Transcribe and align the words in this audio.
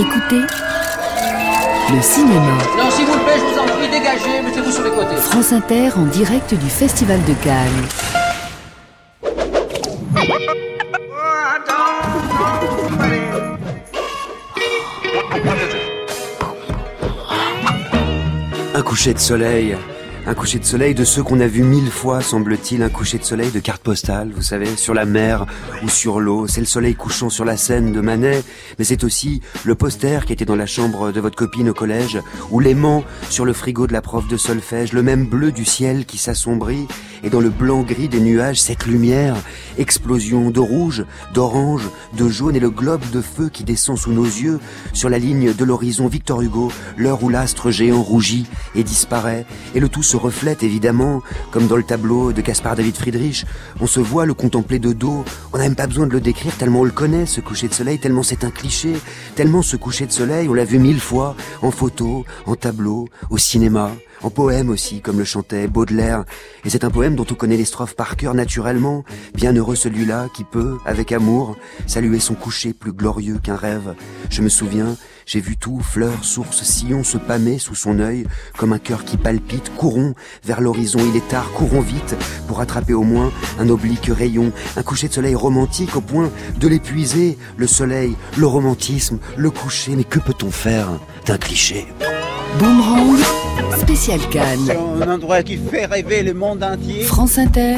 Écoutez 0.00 0.40
le 1.94 2.00
cinéma. 2.00 2.56
Non, 2.78 2.90
s'il 2.90 3.04
vous 3.04 3.18
plaît, 3.18 3.34
je 3.36 3.52
vous 3.52 3.58
en 3.58 3.66
prie, 3.66 3.88
dégagez, 3.90 4.40
mettez-vous 4.42 4.70
sur 4.70 4.82
les 4.82 4.90
côtés. 4.90 5.16
France 5.16 5.52
Inter 5.52 5.90
en 5.94 6.06
direct 6.06 6.54
du 6.54 6.70
Festival 6.70 7.22
de 7.24 7.34
Cannes. 7.34 7.86
Un 18.74 18.82
coucher 18.82 19.12
de 19.12 19.18
soleil, 19.18 19.76
un 20.30 20.34
coucher 20.34 20.60
de 20.60 20.64
soleil 20.64 20.94
de 20.94 21.02
ceux 21.02 21.24
qu'on 21.24 21.40
a 21.40 21.48
vu 21.48 21.64
mille 21.64 21.90
fois, 21.90 22.20
semble-t-il, 22.20 22.84
un 22.84 22.88
coucher 22.88 23.18
de 23.18 23.24
soleil 23.24 23.50
de 23.50 23.58
carte 23.58 23.82
postale, 23.82 24.30
vous 24.32 24.42
savez, 24.42 24.76
sur 24.76 24.94
la 24.94 25.04
mer 25.04 25.44
ou 25.82 25.88
sur 25.88 26.20
l'eau. 26.20 26.46
C'est 26.46 26.60
le 26.60 26.66
soleil 26.66 26.94
couchant 26.94 27.30
sur 27.30 27.44
la 27.44 27.56
scène 27.56 27.92
de 27.92 28.00
Manet, 28.00 28.44
mais 28.78 28.84
c'est 28.84 29.02
aussi 29.02 29.40
le 29.64 29.74
poster 29.74 30.24
qui 30.24 30.32
était 30.32 30.44
dans 30.44 30.54
la 30.54 30.66
chambre 30.66 31.10
de 31.10 31.20
votre 31.20 31.34
copine 31.34 31.70
au 31.70 31.74
collège, 31.74 32.20
ou 32.52 32.60
l'aimant 32.60 33.02
sur 33.28 33.44
le 33.44 33.52
frigo 33.52 33.88
de 33.88 33.92
la 33.92 34.02
prof 34.02 34.28
de 34.28 34.36
solfège, 34.36 34.92
le 34.92 35.02
même 35.02 35.26
bleu 35.26 35.50
du 35.50 35.64
ciel 35.64 36.06
qui 36.06 36.16
s'assombrit, 36.16 36.86
et 37.24 37.30
dans 37.30 37.40
le 37.40 37.50
blanc-gris 37.50 38.08
des 38.08 38.20
nuages, 38.20 38.60
cette 38.60 38.86
lumière, 38.86 39.36
explosion 39.78 40.50
de 40.50 40.60
rouge, 40.60 41.04
d'orange, 41.34 41.88
de 42.16 42.28
jaune 42.28 42.54
et 42.54 42.60
le 42.60 42.70
globe 42.70 43.02
de 43.12 43.20
feu 43.20 43.48
qui 43.52 43.64
descend 43.64 43.98
sous 43.98 44.12
nos 44.12 44.24
yeux, 44.24 44.60
sur 44.92 45.10
la 45.10 45.18
ligne 45.18 45.52
de 45.52 45.64
l'horizon 45.64 46.06
Victor 46.06 46.40
Hugo, 46.40 46.70
l'heure 46.96 47.22
où 47.24 47.28
l'astre 47.28 47.72
géant 47.72 48.00
rougit 48.00 48.46
et 48.76 48.84
disparaît, 48.84 49.44
et 49.74 49.80
le 49.80 49.88
tout 49.88 50.04
se 50.04 50.16
reflète 50.20 50.62
évidemment, 50.62 51.22
comme 51.50 51.66
dans 51.66 51.76
le 51.76 51.82
tableau 51.82 52.32
de 52.32 52.40
Caspar 52.40 52.76
David 52.76 52.96
Friedrich. 52.96 53.46
On 53.80 53.86
se 53.86 54.00
voit 54.00 54.26
le 54.26 54.34
contempler 54.34 54.78
de 54.78 54.92
dos. 54.92 55.24
On 55.52 55.58
n'a 55.58 55.64
même 55.64 55.76
pas 55.76 55.86
besoin 55.86 56.06
de 56.06 56.12
le 56.12 56.20
décrire 56.20 56.56
tellement 56.56 56.80
on 56.80 56.84
le 56.84 56.90
connaît, 56.90 57.26
ce 57.26 57.40
coucher 57.40 57.68
de 57.68 57.74
soleil, 57.74 57.98
tellement 57.98 58.22
c'est 58.22 58.44
un 58.44 58.50
cliché, 58.50 58.94
tellement 59.34 59.62
ce 59.62 59.76
coucher 59.76 60.06
de 60.06 60.12
soleil, 60.12 60.48
on 60.48 60.54
l'a 60.54 60.64
vu 60.64 60.78
mille 60.78 61.00
fois, 61.00 61.34
en 61.62 61.70
photo, 61.70 62.24
en 62.46 62.54
tableau, 62.54 63.08
au 63.30 63.38
cinéma, 63.38 63.90
en 64.22 64.30
poème 64.30 64.70
aussi, 64.70 65.00
comme 65.00 65.18
le 65.18 65.24
chantait 65.24 65.66
Baudelaire. 65.66 66.24
Et 66.64 66.70
c'est 66.70 66.84
un 66.84 66.90
poème 66.90 67.16
dont 67.16 67.26
on 67.30 67.34
connaît 67.34 67.56
les 67.56 67.64
strophes 67.64 67.96
par 67.96 68.16
cœur 68.16 68.34
naturellement. 68.34 69.04
Bienheureux 69.34 69.76
celui-là 69.76 70.28
qui 70.34 70.44
peut, 70.44 70.78
avec 70.84 71.12
amour, 71.12 71.56
saluer 71.86 72.20
son 72.20 72.34
coucher 72.34 72.72
plus 72.72 72.92
glorieux 72.92 73.38
qu'un 73.42 73.56
rêve. 73.56 73.94
Je 74.30 74.42
me 74.42 74.48
souviens, 74.48 74.96
j'ai 75.32 75.38
vu 75.40 75.56
tout, 75.56 75.78
fleurs, 75.78 76.24
sources, 76.24 76.64
sillons 76.64 77.04
se 77.04 77.16
pâmer 77.16 77.60
sous 77.60 77.76
son 77.76 78.00
œil, 78.00 78.26
comme 78.56 78.72
un 78.72 78.80
cœur 78.80 79.04
qui 79.04 79.16
palpite. 79.16 79.70
Courons 79.76 80.14
vers 80.44 80.60
l'horizon, 80.60 80.98
il 81.08 81.16
est 81.16 81.28
tard, 81.28 81.52
courons 81.52 81.82
vite, 81.82 82.16
pour 82.48 82.60
attraper 82.60 82.94
au 82.94 83.04
moins 83.04 83.30
un 83.60 83.68
oblique 83.68 84.10
rayon, 84.12 84.50
un 84.76 84.82
coucher 84.82 85.06
de 85.06 85.12
soleil 85.12 85.36
romantique 85.36 85.94
au 85.94 86.00
point 86.00 86.32
de 86.58 86.66
l'épuiser. 86.66 87.38
Le 87.56 87.68
soleil, 87.68 88.16
le 88.36 88.46
romantisme, 88.48 89.20
le 89.36 89.50
coucher, 89.52 89.94
mais 89.94 90.02
que 90.02 90.18
peut-on 90.18 90.50
faire 90.50 90.88
d'un 91.26 91.38
cliché? 91.38 91.86
Boomerang, 92.58 93.20
spécial 93.78 94.18
Cannes. 94.32 94.72
Un 95.00 95.08
endroit 95.08 95.44
qui 95.44 95.58
fait 95.58 95.86
rêver 95.86 96.24
le 96.24 96.34
monde 96.34 96.64
entier. 96.64 97.04
France 97.04 97.38
Inter, 97.38 97.76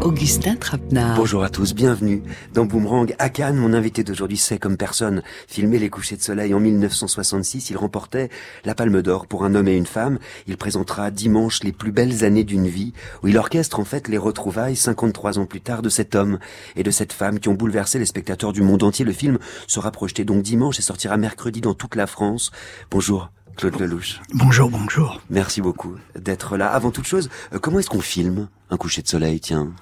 Augustin 0.00 0.56
Trapenard. 0.56 1.16
Bonjour 1.16 1.42
à 1.42 1.48
tous, 1.48 1.74
bienvenue 1.74 2.22
dans 2.54 2.64
Boomerang 2.64 3.14
à 3.18 3.28
Cannes. 3.28 3.56
Mon 3.56 3.72
invité 3.72 4.04
d'aujourd'hui 4.04 4.36
sait 4.36 4.58
comme 4.58 4.76
personne 4.76 5.22
filmer 5.48 5.78
les 5.78 5.90
couchers 5.90 6.16
de 6.16 6.22
soleil 6.22 6.54
en 6.54 6.60
1966. 6.60 7.70
Il 7.70 7.76
remportait 7.76 8.28
la 8.64 8.74
Palme 8.74 9.02
d'Or 9.02 9.26
pour 9.26 9.44
un 9.44 9.54
homme 9.54 9.68
et 9.68 9.76
une 9.76 9.86
femme. 9.86 10.18
Il 10.46 10.56
présentera 10.56 11.10
dimanche 11.10 11.62
les 11.62 11.72
plus 11.72 11.92
belles 11.92 12.24
années 12.24 12.44
d'une 12.44 12.68
vie 12.68 12.92
où 13.22 13.28
il 13.28 13.38
orchestre 13.38 13.80
en 13.80 13.84
fait 13.84 14.08
les 14.08 14.18
retrouvailles 14.18 14.76
53 14.76 15.38
ans 15.38 15.46
plus 15.46 15.60
tard 15.60 15.82
de 15.82 15.88
cet 15.88 16.14
homme 16.14 16.38
et 16.76 16.82
de 16.82 16.90
cette 16.90 17.12
femme 17.12 17.40
qui 17.40 17.48
ont 17.48 17.54
bouleversé 17.54 17.98
les 17.98 18.06
spectateurs 18.06 18.52
du 18.52 18.62
monde 18.62 18.82
entier. 18.82 19.04
Le 19.04 19.12
film 19.12 19.38
sera 19.66 19.90
projeté 19.90 20.24
donc 20.24 20.42
dimanche 20.42 20.78
et 20.78 20.82
sortira 20.82 21.16
mercredi 21.16 21.60
dans 21.60 21.74
toute 21.74 21.94
la 21.96 22.06
France. 22.06 22.50
Bonjour. 22.90 23.30
Claude 23.56 23.78
Lelouch. 23.78 24.20
Bonjour, 24.34 24.70
bonjour. 24.70 25.20
Merci 25.30 25.60
beaucoup 25.60 25.96
d'être 26.18 26.56
là. 26.56 26.68
Avant 26.68 26.90
toute 26.90 27.06
chose, 27.06 27.28
euh, 27.52 27.58
comment 27.58 27.78
est-ce 27.78 27.90
qu'on 27.90 28.00
filme 28.00 28.48
un 28.70 28.76
coucher 28.76 29.02
de 29.02 29.08
soleil, 29.08 29.40
tiens? 29.40 29.72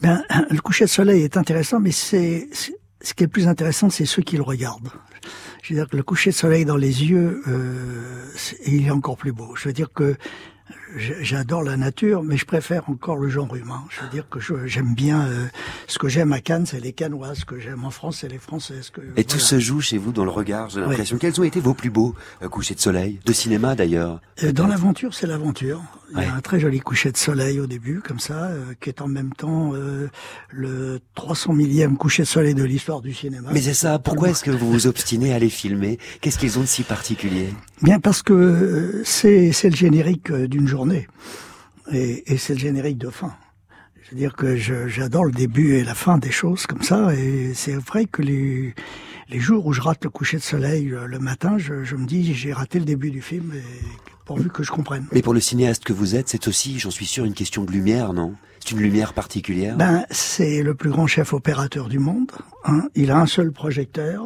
Ben, 0.00 0.22
le 0.50 0.60
coucher 0.60 0.84
de 0.84 0.90
soleil 0.90 1.22
est 1.22 1.36
intéressant, 1.36 1.80
mais 1.80 1.92
c'est 1.92 2.48
ce 2.52 3.14
qui 3.14 3.22
est 3.22 3.26
le 3.26 3.30
plus 3.30 3.48
intéressant, 3.48 3.90
c'est 3.90 4.06
ceux 4.06 4.22
qui 4.22 4.36
le 4.36 4.42
regardent. 4.42 4.90
Je 5.62 5.72
veux 5.72 5.80
dire 5.80 5.88
que 5.88 5.96
le 5.96 6.02
coucher 6.02 6.30
de 6.30 6.34
soleil 6.34 6.64
dans 6.64 6.76
les 6.76 7.04
yeux, 7.04 7.42
euh, 7.48 8.26
il 8.66 8.86
est 8.86 8.90
encore 8.90 9.16
plus 9.16 9.32
beau. 9.32 9.54
Je 9.56 9.68
veux 9.68 9.72
dire 9.72 9.92
que 9.92 10.16
j'adore 10.96 11.62
la 11.62 11.76
nature, 11.76 12.22
mais 12.22 12.36
je 12.36 12.44
préfère 12.44 12.88
encore 12.88 13.16
le 13.16 13.28
genre 13.28 13.54
humain. 13.56 13.82
Je 13.90 14.00
veux 14.02 14.08
dire 14.10 14.28
que 14.28 14.38
j'aime 14.66 14.94
bien 14.94 15.26
euh, 15.26 15.46
ce 15.86 15.98
que 15.98 16.08
j'aime 16.08 16.32
à 16.32 16.40
Cannes, 16.40 16.66
c'est 16.66 16.80
les 16.80 16.92
Cannois. 16.92 17.34
Ce 17.34 17.44
que 17.44 17.58
j'aime 17.58 17.84
en 17.84 17.90
France, 17.90 18.18
c'est 18.20 18.28
les 18.28 18.38
Françaises. 18.38 18.90
Que, 18.90 19.00
Et 19.16 19.24
tout 19.24 19.38
se 19.38 19.58
joue 19.58 19.80
chez 19.80 19.98
vous 19.98 20.12
dans 20.12 20.24
le 20.24 20.30
regard, 20.30 20.70
j'ai 20.70 20.80
l'impression. 20.80 21.16
Quels 21.18 21.40
ont 21.40 21.44
été 21.44 21.60
vos 21.60 21.74
plus 21.74 21.90
beaux 21.90 22.14
euh, 22.42 22.48
couchers 22.48 22.74
de 22.74 22.80
soleil? 22.80 23.20
De 23.24 23.32
cinéma 23.32 23.74
d'ailleurs 23.74 24.20
Euh, 24.42 24.52
Dans 24.52 24.66
l'aventure, 24.66 25.14
c'est 25.14 25.26
l'aventure. 25.26 25.82
Il 26.16 26.22
y 26.22 26.26
a 26.26 26.34
un 26.34 26.40
très 26.40 26.60
joli 26.60 26.78
coucher 26.80 27.10
de 27.10 27.16
soleil 27.16 27.58
au 27.58 27.66
début, 27.66 28.00
comme 28.00 28.20
ça, 28.20 28.44
euh, 28.44 28.74
qui 28.80 28.88
est 28.88 29.00
en 29.00 29.08
même 29.08 29.32
temps 29.32 29.72
le 30.50 31.00
300 31.14 31.52
millième 31.54 31.96
coucher 31.96 32.22
de 32.22 32.28
soleil 32.28 32.54
de 32.54 32.62
l'histoire 32.62 33.00
du 33.00 33.12
cinéma. 33.12 33.48
Mais 33.52 33.60
c'est 33.62 33.74
ça, 33.74 33.98
pourquoi 33.98 34.30
est-ce 34.30 34.44
que 34.44 34.50
vous 34.50 34.70
vous 34.70 34.86
obstinez 34.86 35.32
à 35.32 35.38
les 35.38 35.48
filmer? 35.48 35.98
Qu'est-ce 36.20 36.38
qu'ils 36.38 36.58
ont 36.58 36.62
de 36.62 36.66
si 36.66 36.82
particulier? 36.82 37.48
Bien 37.82 37.98
parce 37.98 38.22
que 38.22 39.02
c'est 39.04 39.50
c'est 39.52 39.70
le 39.70 39.76
générique 39.76 40.30
d'une 40.32 40.68
journée 40.68 40.83
et, 40.92 42.32
et 42.32 42.36
c'est 42.38 42.54
le 42.54 42.58
générique 42.60 42.98
de 42.98 43.10
fin. 43.10 43.34
Je 44.02 44.10
veux 44.10 44.16
dire 44.16 44.34
que 44.36 44.56
j'adore 44.56 45.24
le 45.24 45.32
début 45.32 45.74
et 45.76 45.84
la 45.84 45.94
fin 45.94 46.18
des 46.18 46.30
choses 46.30 46.66
comme 46.66 46.82
ça 46.82 47.14
et 47.14 47.52
c'est 47.54 47.74
vrai 47.74 48.04
que 48.04 48.22
les 48.22 48.74
les 49.30 49.40
jours 49.40 49.64
où 49.66 49.72
je 49.72 49.80
rate 49.80 50.04
le 50.04 50.10
coucher 50.10 50.36
de 50.36 50.42
soleil 50.42 50.92
euh, 50.92 51.06
le 51.06 51.18
matin, 51.18 51.56
je, 51.56 51.82
je 51.84 51.96
me 51.96 52.04
dis 52.06 52.34
j'ai 52.34 52.52
raté 52.52 52.78
le 52.78 52.84
début 52.84 53.10
du 53.10 53.22
film 53.22 53.52
et 53.54 53.62
pourvu 54.26 54.50
que 54.50 54.62
je 54.62 54.70
comprenne. 54.70 55.06
Mais 55.12 55.22
pour 55.22 55.32
le 55.32 55.40
cinéaste 55.40 55.84
que 55.84 55.94
vous 55.94 56.14
êtes, 56.14 56.28
c'est 56.28 56.46
aussi, 56.46 56.78
j'en 56.78 56.90
suis 56.90 57.06
sûr, 57.06 57.24
une 57.24 57.32
question 57.32 57.64
de 57.64 57.72
lumière, 57.72 58.12
non? 58.12 58.34
C'est 58.60 58.72
une 58.72 58.80
lumière 58.80 59.14
particulière? 59.14 59.76
Ben, 59.76 60.04
c'est 60.10 60.62
le 60.62 60.74
plus 60.74 60.90
grand 60.90 61.06
chef 61.06 61.32
opérateur 61.32 61.88
du 61.88 61.98
monde. 61.98 62.30
hein. 62.64 62.82
Il 62.94 63.10
a 63.10 63.18
un 63.18 63.26
seul 63.26 63.50
projecteur. 63.50 64.22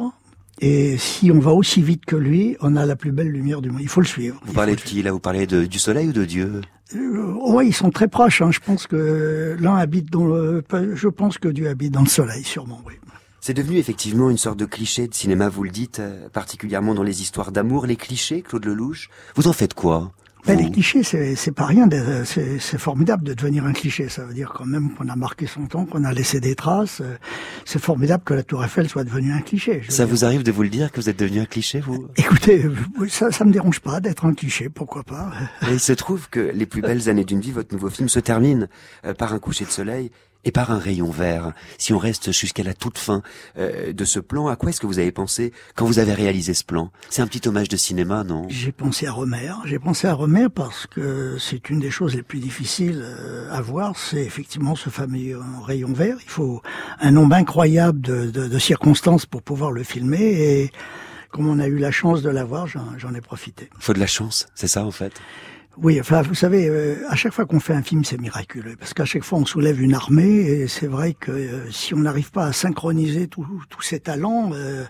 Et 0.61 0.97
si 0.97 1.31
on 1.31 1.39
va 1.39 1.51
aussi 1.51 1.81
vite 1.81 2.05
que 2.05 2.15
lui, 2.15 2.57
on 2.61 2.75
a 2.75 2.85
la 2.85 2.95
plus 2.95 3.11
belle 3.11 3.29
lumière 3.29 3.61
du 3.61 3.69
monde. 3.71 3.81
Il 3.81 3.87
faut 3.87 4.01
le 4.01 4.07
suivre. 4.07 4.39
Vous 4.45 4.53
parlez 4.53 4.75
de 4.75 4.81
qui 4.81 5.01
là 5.01 5.11
Vous 5.11 5.19
parlez 5.19 5.47
de, 5.47 5.65
du 5.65 5.79
soleil 5.79 6.09
ou 6.09 6.13
de 6.13 6.25
Dieu? 6.25 6.61
Euh, 6.95 7.33
ouais, 7.51 7.67
ils 7.67 7.73
sont 7.73 7.91
très 7.91 8.07
proches. 8.07 8.41
Hein. 8.41 8.51
Je 8.51 8.59
pense 8.59 8.85
que 8.87 9.55
l'un 9.59 9.75
habite 9.75 10.11
dans 10.11 10.25
le... 10.25 10.63
Je 10.93 11.07
pense 11.07 11.37
que 11.37 11.47
Dieu 11.47 11.69
habite 11.69 11.93
dans 11.93 12.01
le 12.01 12.09
soleil, 12.09 12.43
sûrement, 12.43 12.81
oui. 12.85 12.93
C'est 13.41 13.53
devenu 13.53 13.77
effectivement 13.77 14.29
une 14.29 14.37
sorte 14.37 14.59
de 14.59 14.65
cliché 14.65 15.07
de 15.07 15.13
cinéma, 15.13 15.47
vous 15.47 15.63
le 15.63 15.69
dites, 15.69 15.99
euh, 15.99 16.27
particulièrement 16.27 16.93
dans 16.93 17.03
les 17.03 17.21
histoires 17.21 17.53
d'amour. 17.53 17.85
Les 17.85 17.95
clichés, 17.95 18.41
Claude 18.41 18.65
Lelouch, 18.65 19.09
vous 19.35 19.47
en 19.47 19.53
faites 19.53 19.73
quoi? 19.73 20.11
Ben, 20.49 20.57
les 20.57 20.71
clichés, 20.71 21.03
c'est 21.03 21.51
pas 21.51 21.67
rien. 21.67 21.87
C'est 22.25 22.79
formidable 22.79 23.23
de 23.23 23.35
devenir 23.35 23.65
un 23.65 23.71
cliché. 23.71 24.09
Ça 24.09 24.23
veut 24.23 24.33
dire 24.33 24.51
quand 24.57 24.65
même 24.65 24.95
qu'on 24.95 25.07
a 25.07 25.15
marqué 25.15 25.45
son 25.45 25.67
temps, 25.67 25.85
qu'on 25.85 26.03
a 26.03 26.11
laissé 26.11 26.39
des 26.39 26.55
traces. 26.55 27.03
C'est 27.65 27.77
formidable 27.77 28.23
que 28.23 28.33
la 28.33 28.41
Tour 28.41 28.65
Eiffel 28.65 28.89
soit 28.89 29.03
devenue 29.03 29.31
un 29.31 29.41
cliché. 29.41 29.83
Ça 29.89 30.07
vous 30.07 30.25
arrive 30.25 30.41
de 30.41 30.51
vous 30.51 30.63
le 30.63 30.69
dire 30.69 30.91
que 30.91 30.99
vous 30.99 31.07
êtes 31.07 31.19
devenu 31.19 31.39
un 31.41 31.45
cliché, 31.45 31.79
vous? 31.79 32.07
Écoutez, 32.15 32.65
ça, 33.09 33.31
ça 33.31 33.45
me 33.45 33.51
dérange 33.51 33.79
pas 33.79 33.99
d'être 33.99 34.25
un 34.25 34.33
cliché. 34.33 34.69
Pourquoi 34.69 35.03
pas 35.03 35.29
il 35.69 35.79
se 35.79 35.93
trouve 35.93 36.27
que 36.29 36.39
les 36.39 36.65
plus 36.65 36.81
belles 36.81 37.09
années 37.09 37.25
d'une 37.25 37.41
vie, 37.41 37.51
votre 37.51 37.71
nouveau 37.71 37.91
film, 37.91 38.09
se 38.09 38.19
termine 38.19 38.69
euh, 39.05 39.13
par 39.13 39.33
un 39.33 39.39
coucher 39.39 39.65
de 39.65 39.69
soleil 39.69 40.09
et 40.45 40.51
par 40.51 40.71
un 40.71 40.79
rayon 40.79 41.09
vert. 41.11 41.53
Si 41.77 41.93
on 41.93 41.97
reste 41.97 42.31
jusqu'à 42.31 42.63
la 42.63 42.73
toute 42.73 42.97
fin 42.97 43.21
euh, 43.57 43.91
de 43.93 44.05
ce 44.05 44.19
plan, 44.19 44.47
à 44.47 44.55
quoi 44.55 44.69
est-ce 44.69 44.79
que 44.79 44.87
vous 44.87 44.99
avez 44.99 45.11
pensé 45.11 45.51
quand 45.75 45.85
vous 45.85 45.99
avez 45.99 46.13
réalisé 46.13 46.53
ce 46.53 46.63
plan? 46.63 46.91
C'est 47.09 47.21
un 47.21 47.27
petit 47.27 47.47
hommage 47.47 47.67
de 47.69 47.77
cinéma, 47.77 48.23
non? 48.23 48.45
J'ai 48.49 48.71
pensé 48.71 49.05
à 49.07 49.11
Romer. 49.11 49.51
J'ai 49.65 49.79
pensé 49.79 50.07
à 50.07 50.13
Romer 50.13 50.47
parce 50.53 50.87
que 50.87 51.37
c'est 51.39 51.69
une 51.69 51.79
des 51.79 51.91
choses 51.91 52.15
les 52.15 52.23
plus 52.23 52.39
difficiles 52.39 53.01
euh, 53.03 53.51
à 53.51 53.61
voir. 53.61 53.97
C'est 53.97 54.21
effectivement 54.23 54.75
ce 54.75 54.89
fameux 54.89 55.39
rayon 55.65 55.91
vert. 55.93 56.17
Il 56.23 56.29
faut 56.29 56.61
un 56.99 57.11
nombre 57.11 57.35
incroyable 57.35 57.99
de, 58.01 58.31
de- 58.31 58.47
de 58.47 58.59
circonstances 58.59 59.25
pour 59.25 59.41
pouvoir 59.43 59.71
le 59.71 59.83
filmer. 59.83 60.21
Et 60.21 60.71
comme 61.31 61.47
on 61.47 61.59
a 61.59 61.67
eu 61.67 61.77
la 61.77 61.91
chance 61.91 62.21
de 62.21 62.29
l'avoir, 62.29 62.65
j'en 62.65 62.97
j'en 62.97 63.13
ai 63.13 63.21
profité. 63.21 63.69
Faut 63.79 63.93
de 63.93 63.99
la 63.99 64.07
chance, 64.07 64.47
c'est 64.55 64.67
ça 64.67 64.85
en 64.85 64.91
fait? 64.91 65.13
Oui, 65.81 65.97
enfin, 66.01 66.23
vous 66.23 66.35
savez, 66.35 66.67
euh, 66.67 66.97
à 67.07 67.15
chaque 67.15 67.31
fois 67.31 67.45
qu'on 67.45 67.61
fait 67.61 67.73
un 67.73 67.81
film, 67.81 68.03
c'est 68.03 68.19
miraculeux, 68.19 68.75
parce 68.77 68.93
qu'à 68.93 69.05
chaque 69.05 69.23
fois, 69.23 69.39
on 69.39 69.45
soulève 69.45 69.81
une 69.81 69.93
armée, 69.93 70.41
et 70.41 70.67
c'est 70.67 70.87
vrai 70.87 71.13
que 71.13 71.31
euh, 71.31 71.71
si 71.71 71.93
on 71.93 71.99
n'arrive 71.99 72.31
pas 72.31 72.47
à 72.47 72.51
synchroniser 72.51 73.29
tous 73.29 73.47
ces 73.81 74.01
talents, 74.01 74.51
euh, 74.53 74.83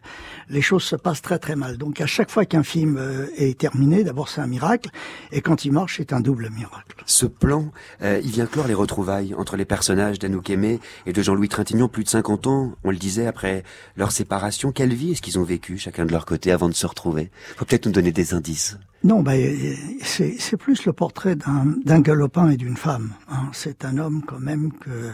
les 0.49 0.63
choses 0.63 0.81
se 0.81 0.95
passent 0.95 1.21
très 1.21 1.37
très 1.37 1.55
mal. 1.55 1.77
Donc, 1.77 2.01
à 2.01 2.07
chaque 2.07 2.31
fois 2.31 2.45
qu'un 2.45 2.63
film 2.63 2.97
euh, 2.97 3.27
est 3.37 3.59
terminé, 3.59 4.03
d'abord 4.03 4.29
c'est 4.29 4.41
un 4.41 4.47
miracle, 4.47 4.89
et 5.31 5.41
quand 5.41 5.63
il 5.63 5.73
marche, 5.73 5.97
c'est 5.97 6.11
un 6.11 6.21
double 6.21 6.49
miracle. 6.49 7.03
Ce 7.05 7.27
plan, 7.27 7.71
euh, 8.01 8.19
il 8.23 8.31
vient 8.31 8.47
clore 8.47 8.67
les 8.67 8.73
retrouvailles 8.73 9.35
entre 9.35 9.57
les 9.57 9.65
personnages 9.65 10.17
d'Anouk 10.17 10.49
Aimé 10.49 10.79
et 11.05 11.13
de 11.13 11.21
Jean-Louis 11.21 11.49
Trintignant, 11.49 11.87
plus 11.87 12.03
de 12.03 12.09
50 12.09 12.47
ans, 12.47 12.73
on 12.83 12.89
le 12.89 12.97
disait, 12.97 13.27
après 13.27 13.63
leur 13.95 14.11
séparation. 14.11 14.71
Quelle 14.71 14.95
vie 14.95 15.11
est-ce 15.11 15.21
qu'ils 15.21 15.37
ont 15.37 15.43
vécu, 15.43 15.77
chacun 15.77 16.07
de 16.07 16.11
leur 16.11 16.25
côté, 16.25 16.51
avant 16.51 16.67
de 16.67 16.73
se 16.73 16.87
retrouver? 16.87 17.29
Faut 17.57 17.65
peut-être 17.65 17.85
nous 17.85 17.91
donner 17.91 18.11
des 18.11 18.33
indices. 18.33 18.79
Non, 19.03 19.21
ben, 19.21 19.55
c'est 20.03 20.57
plus 20.57 20.85
le 20.85 20.91
portrait 20.93 21.35
d'un 21.35 21.99
galopin 22.01 22.49
et 22.49 22.57
d'une 22.57 22.75
femme. 22.75 23.13
hein. 23.29 23.49
C'est 23.53 23.85
un 23.85 23.97
homme 23.97 24.23
quand 24.27 24.39
même 24.39 24.73
que 24.73 25.11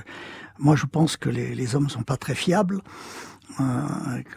moi 0.57 0.75
je 0.75 0.85
pense 0.85 1.17
que 1.17 1.29
les, 1.29 1.53
les 1.53 1.75
hommes 1.75 1.89
sont 1.89 2.03
pas 2.03 2.17
très 2.17 2.33
fiables 2.33 2.81
euh, 3.59 3.63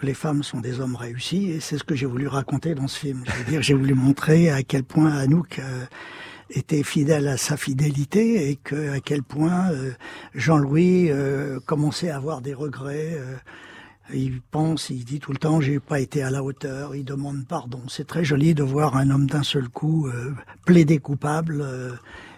que 0.00 0.06
les 0.06 0.14
femmes 0.14 0.42
sont 0.42 0.60
des 0.60 0.80
hommes 0.80 0.94
réussis, 0.94 1.50
et 1.50 1.60
c'est 1.60 1.78
ce 1.78 1.82
que 1.84 1.94
j'ai 1.96 2.06
voulu 2.06 2.28
raconter 2.28 2.74
dans 2.74 2.86
ce 2.88 2.98
film. 2.98 3.24
Je 3.26 3.32
veux 3.32 3.50
dire, 3.50 3.62
j'ai 3.62 3.74
voulu 3.74 3.94
montrer 3.94 4.50
à 4.50 4.62
quel 4.62 4.84
point 4.84 5.10
Anouk 5.10 5.58
euh, 5.58 5.84
était 6.50 6.82
fidèle 6.82 7.26
à 7.26 7.36
sa 7.36 7.56
fidélité 7.56 8.50
et 8.50 8.56
que 8.56 8.92
à 8.92 9.00
quel 9.00 9.22
point 9.22 9.70
euh, 9.72 9.92
Jean-Louis 10.34 11.10
commençait 11.66 12.10
à 12.10 12.16
avoir 12.16 12.42
des 12.42 12.54
regrets. 12.54 13.18
Il 14.14 14.40
pense, 14.40 14.90
il 14.90 15.04
dit 15.04 15.20
tout 15.20 15.32
le 15.32 15.38
temps, 15.38 15.60
j'ai 15.60 15.80
pas 15.80 16.00
été 16.00 16.22
à 16.22 16.30
la 16.30 16.42
hauteur. 16.42 16.94
Il 16.94 17.04
demande 17.04 17.46
pardon. 17.46 17.82
C'est 17.88 18.06
très 18.06 18.24
joli 18.24 18.54
de 18.54 18.62
voir 18.62 18.96
un 18.96 19.10
homme 19.10 19.26
d'un 19.26 19.42
seul 19.42 19.68
coup 19.68 20.08
euh, 20.08 20.34
plaider 20.64 20.98
coupable. 20.98 21.60
euh, 21.60 21.92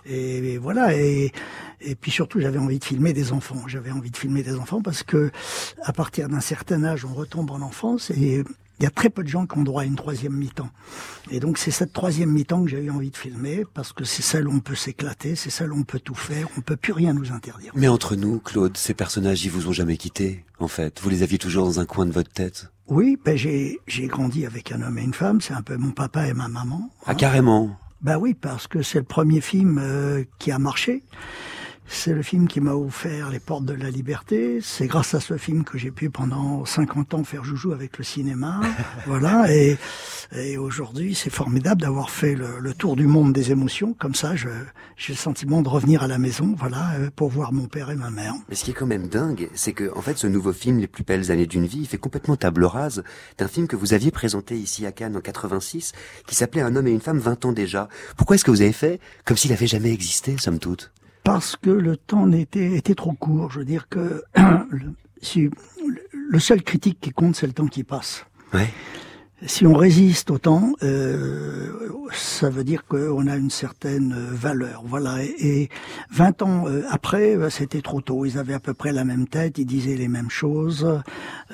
et, 0.06 0.58
voilà. 0.58 0.96
Et, 0.96 1.32
et 1.80 1.94
puis 1.94 2.10
surtout, 2.10 2.40
j'avais 2.40 2.58
envie 2.58 2.78
de 2.78 2.84
filmer 2.84 3.12
des 3.12 3.32
enfants. 3.32 3.68
J'avais 3.68 3.90
envie 3.90 4.10
de 4.10 4.16
filmer 4.16 4.42
des 4.42 4.56
enfants 4.56 4.82
parce 4.82 5.02
que 5.02 5.30
à 5.82 5.92
partir 5.92 6.28
d'un 6.28 6.40
certain 6.40 6.82
âge, 6.84 7.04
on 7.04 7.14
retombe 7.14 7.50
en 7.50 7.60
enfance 7.60 8.10
et 8.10 8.42
il 8.80 8.84
y 8.84 8.86
a 8.86 8.90
très 8.90 9.10
peu 9.10 9.22
de 9.22 9.28
gens 9.28 9.46
qui 9.46 9.58
ont 9.58 9.62
droit 9.62 9.82
à 9.82 9.84
une 9.84 9.94
troisième 9.94 10.32
mi-temps. 10.32 10.70
Et 11.30 11.38
donc 11.38 11.58
c'est 11.58 11.70
cette 11.70 11.92
troisième 11.92 12.30
mi-temps 12.30 12.64
que 12.64 12.70
j'ai 12.70 12.82
eu 12.82 12.90
envie 12.90 13.10
de 13.10 13.16
filmer 13.16 13.66
parce 13.74 13.92
que 13.92 14.04
c'est 14.04 14.22
celle 14.22 14.48
où 14.48 14.52
on 14.52 14.60
peut 14.60 14.74
s'éclater, 14.74 15.36
c'est 15.36 15.50
celle 15.50 15.72
où 15.72 15.78
on 15.78 15.82
peut 15.82 16.00
tout 16.00 16.14
faire, 16.14 16.48
on 16.56 16.62
peut 16.62 16.76
plus 16.76 16.94
rien 16.94 17.12
nous 17.12 17.30
interdire. 17.30 17.72
Mais 17.74 17.88
entre 17.88 18.16
nous, 18.16 18.40
Claude, 18.40 18.78
ces 18.78 18.94
personnages, 18.94 19.44
ils 19.44 19.50
vous 19.50 19.68
ont 19.68 19.72
jamais 19.72 19.98
quitté, 19.98 20.44
en 20.58 20.68
fait. 20.68 20.98
Vous 21.02 21.10
les 21.10 21.22
aviez 21.22 21.36
toujours 21.36 21.66
dans 21.66 21.78
un 21.78 21.84
coin 21.84 22.06
de 22.06 22.12
votre 22.12 22.32
tête. 22.32 22.72
Oui, 22.88 23.18
ben 23.22 23.36
j'ai 23.36 23.78
j'ai 23.86 24.06
grandi 24.06 24.46
avec 24.46 24.72
un 24.72 24.80
homme 24.80 24.98
et 24.98 25.02
une 25.02 25.14
femme, 25.14 25.42
c'est 25.42 25.54
un 25.54 25.62
peu 25.62 25.76
mon 25.76 25.90
papa 25.90 26.26
et 26.26 26.32
ma 26.32 26.48
maman. 26.48 26.90
Ah, 27.04 27.14
carrément. 27.14 27.78
Ben 28.00 28.16
oui, 28.16 28.32
parce 28.32 28.66
que 28.66 28.80
c'est 28.80 28.98
le 28.98 29.04
premier 29.04 29.42
film 29.42 29.78
euh, 29.78 30.24
qui 30.38 30.50
a 30.52 30.58
marché. 30.58 31.02
C'est 31.92 32.12
le 32.14 32.22
film 32.22 32.46
qui 32.46 32.60
m'a 32.60 32.72
offert 32.74 33.30
les 33.30 33.40
portes 33.40 33.64
de 33.64 33.74
la 33.74 33.90
liberté. 33.90 34.60
C'est 34.62 34.86
grâce 34.86 35.12
à 35.14 35.20
ce 35.20 35.36
film 35.36 35.64
que 35.64 35.76
j'ai 35.76 35.90
pu 35.90 36.08
pendant 36.08 36.64
50 36.64 37.14
ans 37.14 37.24
faire 37.24 37.42
joujou 37.44 37.72
avec 37.72 37.98
le 37.98 38.04
cinéma. 38.04 38.60
voilà. 39.06 39.52
Et, 39.52 39.76
et 40.34 40.56
aujourd'hui, 40.56 41.16
c'est 41.16 41.30
formidable 41.30 41.80
d'avoir 41.82 42.08
fait 42.10 42.36
le, 42.36 42.60
le 42.60 42.74
tour 42.74 42.94
du 42.94 43.06
monde 43.08 43.32
des 43.32 43.50
émotions. 43.50 43.92
Comme 43.98 44.14
ça, 44.14 44.36
je- 44.36 44.48
j'ai 44.96 45.12
le 45.14 45.18
sentiment 45.18 45.62
de 45.62 45.68
revenir 45.68 46.02
à 46.04 46.06
la 46.06 46.18
maison, 46.18 46.54
voilà, 46.56 46.92
euh, 46.94 47.10
pour 47.14 47.28
voir 47.28 47.52
mon 47.52 47.66
père 47.66 47.90
et 47.90 47.96
ma 47.96 48.10
mère. 48.10 48.34
Mais 48.48 48.54
ce 48.54 48.64
qui 48.64 48.70
est 48.70 48.74
quand 48.74 48.86
même 48.86 49.08
dingue, 49.08 49.50
c'est 49.54 49.72
que, 49.72 49.90
en 49.96 50.00
fait, 50.00 50.16
ce 50.16 50.26
nouveau 50.28 50.52
film, 50.52 50.78
Les 50.78 50.86
plus 50.86 51.02
belles 51.04 51.30
années 51.32 51.46
d'une 51.48 51.66
vie, 51.66 51.80
il 51.80 51.86
fait 51.88 51.98
complètement 51.98 52.36
table 52.36 52.64
rase 52.64 53.02
d'un 53.36 53.48
film 53.48 53.66
que 53.66 53.76
vous 53.76 53.92
aviez 53.94 54.12
présenté 54.12 54.56
ici 54.56 54.86
à 54.86 54.92
Cannes 54.92 55.16
en 55.16 55.20
86, 55.20 55.92
qui 56.26 56.34
s'appelait 56.36 56.62
Un 56.62 56.76
homme 56.76 56.86
et 56.86 56.92
une 56.92 57.00
femme 57.00 57.18
20 57.18 57.44
ans 57.46 57.52
déjà. 57.52 57.88
Pourquoi 58.16 58.36
est-ce 58.36 58.44
que 58.44 58.50
vous 58.52 58.62
avez 58.62 58.72
fait 58.72 59.00
comme 59.24 59.36
s'il 59.36 59.52
avait 59.52 59.66
jamais 59.66 59.92
existé, 59.92 60.36
somme 60.38 60.60
toute? 60.60 60.92
Parce 61.24 61.56
que 61.56 61.70
le 61.70 61.96
temps 61.96 62.26
n'était 62.26 62.76
était 62.76 62.94
trop 62.94 63.12
court. 63.12 63.50
Je 63.50 63.60
veux 63.60 63.64
dire 63.64 63.88
que 63.88 64.22
le, 64.36 64.94
si, 65.20 65.50
seul 66.38 66.62
critique 66.62 66.98
qui 67.00 67.10
compte, 67.10 67.36
c'est 67.36 67.46
le 67.46 67.52
temps 67.52 67.66
qui 67.66 67.84
passe. 67.84 68.24
Si 69.46 69.66
on 69.66 69.72
résiste 69.72 70.30
au 70.30 70.36
temps, 70.36 70.74
euh, 70.82 71.68
ça 72.12 72.50
veut 72.50 72.62
dire 72.62 72.84
qu'on 72.86 73.26
a 73.26 73.36
une 73.36 73.48
certaine 73.48 74.14
valeur. 74.32 74.82
Voilà. 74.86 75.24
Et, 75.24 75.62
et 75.62 75.68
20 76.12 76.42
ans 76.42 76.64
euh, 76.68 76.82
après, 76.90 77.38
c'était 77.48 77.80
trop 77.80 78.02
tôt. 78.02 78.26
Ils 78.26 78.36
avaient 78.36 78.52
à 78.52 78.60
peu 78.60 78.74
près 78.74 78.92
la 78.92 79.04
même 79.04 79.26
tête, 79.26 79.56
ils 79.56 79.64
disaient 79.64 79.94
les 79.96 80.08
mêmes 80.08 80.28
choses. 80.28 80.86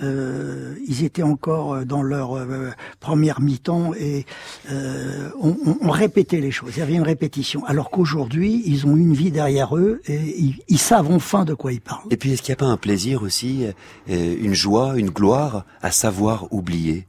Euh, 0.02 0.74
ils 0.88 1.04
étaient 1.04 1.22
encore 1.22 1.84
dans 1.86 2.02
leur 2.02 2.36
euh, 2.36 2.70
première 2.98 3.40
mi-temps 3.40 3.92
et 3.94 4.26
euh, 4.72 5.30
on, 5.40 5.56
on- 5.80 5.90
répétait 5.90 6.40
les 6.40 6.50
choses. 6.50 6.72
Il 6.76 6.80
y 6.80 6.82
avait 6.82 6.94
une 6.94 7.02
répétition. 7.02 7.64
Alors 7.66 7.90
qu'aujourd'hui, 7.90 8.62
ils 8.66 8.84
ont 8.86 8.96
une 8.96 9.14
vie 9.14 9.30
derrière 9.30 9.76
eux 9.76 10.00
et 10.08 10.34
ils, 10.68 10.78
savent 10.78 11.10
enfin 11.12 11.44
de 11.44 11.54
quoi 11.54 11.72
ils 11.72 11.80
parlent. 11.80 12.02
Et 12.10 12.16
puis, 12.16 12.32
est-ce 12.32 12.42
qu'il 12.42 12.50
n'y 12.50 12.56
a 12.56 12.64
pas 12.64 12.66
un 12.66 12.76
plaisir 12.76 13.22
aussi, 13.22 13.64
une 14.08 14.54
joie, 14.54 14.94
une 14.96 15.10
gloire 15.10 15.64
à 15.82 15.92
savoir 15.92 16.52
oublier? 16.52 17.06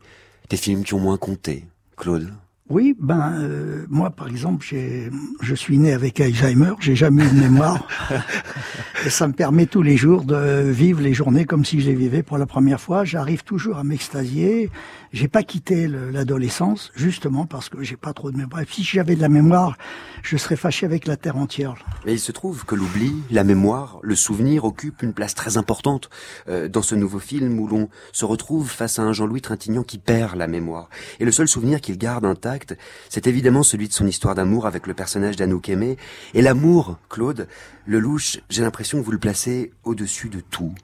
Des 0.49 0.57
films 0.57 0.83
qui 0.83 0.93
ont 0.93 0.99
moins 0.99 1.17
compté, 1.17 1.65
Claude? 1.95 2.31
Oui, 2.69 2.95
ben 2.99 3.31
euh, 3.39 3.85
moi 3.89 4.09
par 4.09 4.27
exemple, 4.27 4.65
j'ai, 4.67 5.09
je 5.41 5.55
suis 5.55 5.77
né 5.77 5.93
avec 5.93 6.19
Alzheimer, 6.19 6.73
j'ai 6.81 6.97
jamais 6.97 7.23
eu 7.23 7.29
de 7.29 7.39
mémoire, 7.39 7.87
et 9.05 9.09
ça 9.09 9.25
me 9.29 9.31
permet 9.31 9.67
tous 9.67 9.81
les 9.81 9.95
jours 9.95 10.23
de 10.23 10.69
vivre 10.69 10.99
les 11.01 11.13
journées 11.13 11.45
comme 11.45 11.63
si 11.63 11.79
je 11.79 11.87
les 11.87 11.95
vivais 11.95 12.23
pour 12.23 12.37
la 12.37 12.45
première 12.45 12.81
fois. 12.81 13.05
J'arrive 13.05 13.43
toujours 13.43 13.77
à 13.77 13.85
m'extasier. 13.85 14.69
J'ai 15.19 15.27
pas 15.27 15.41
quitté 15.41 15.87
le- 15.87 16.11
l'adolescence 16.11 16.91
justement 16.95 17.47
parce 17.47 17.69
que 17.69 17.81
j'ai 17.81 17.97
pas 17.97 18.13
trop 18.13 18.29
de 18.31 18.37
mémoire. 18.37 18.61
Si 18.69 18.83
j'avais 18.83 19.15
de 19.15 19.21
la 19.21 19.29
mémoire, 19.29 19.75
je 20.21 20.37
serais 20.37 20.55
fâché 20.55 20.85
avec 20.85 21.07
la 21.07 21.17
terre 21.17 21.37
entière. 21.37 21.73
Mais 22.05 22.13
il 22.13 22.19
se 22.19 22.31
trouve 22.31 22.65
que 22.65 22.75
l'oubli, 22.75 23.15
la 23.31 23.43
mémoire, 23.43 23.97
le 24.03 24.13
souvenir 24.15 24.63
occupent 24.63 25.01
une 25.01 25.13
place 25.13 25.33
très 25.33 25.57
importante 25.57 26.11
euh, 26.49 26.67
dans 26.67 26.83
ce 26.83 26.93
nouveau 26.93 27.17
film 27.17 27.59
où 27.59 27.67
l'on 27.67 27.89
se 28.11 28.25
retrouve 28.25 28.69
face 28.69 28.99
à 28.99 29.01
un 29.01 29.11
Jean-Louis 29.11 29.41
Trintignant 29.41 29.81
qui 29.81 29.97
perd 29.97 30.35
la 30.35 30.45
mémoire. 30.45 30.87
Et 31.19 31.25
le 31.25 31.31
seul 31.31 31.47
souvenir 31.47 31.81
qu'il 31.81 31.97
garde 31.97 32.23
intact, 32.23 32.77
c'est 33.09 33.25
évidemment 33.25 33.63
celui 33.63 33.87
de 33.87 33.93
son 33.93 34.05
histoire 34.05 34.35
d'amour 34.35 34.67
avec 34.67 34.85
le 34.85 34.93
personnage 34.93 35.35
d'Anouk 35.35 35.67
Aimé. 35.69 35.97
Et 36.35 36.43
l'amour, 36.43 36.99
Claude, 37.09 37.47
le 37.87 37.97
louche, 37.99 38.37
j'ai 38.51 38.61
l'impression 38.61 38.99
que 38.99 39.03
vous 39.03 39.11
le 39.11 39.17
placez 39.17 39.71
au-dessus 39.83 40.29
de 40.29 40.41
tout. 40.41 40.75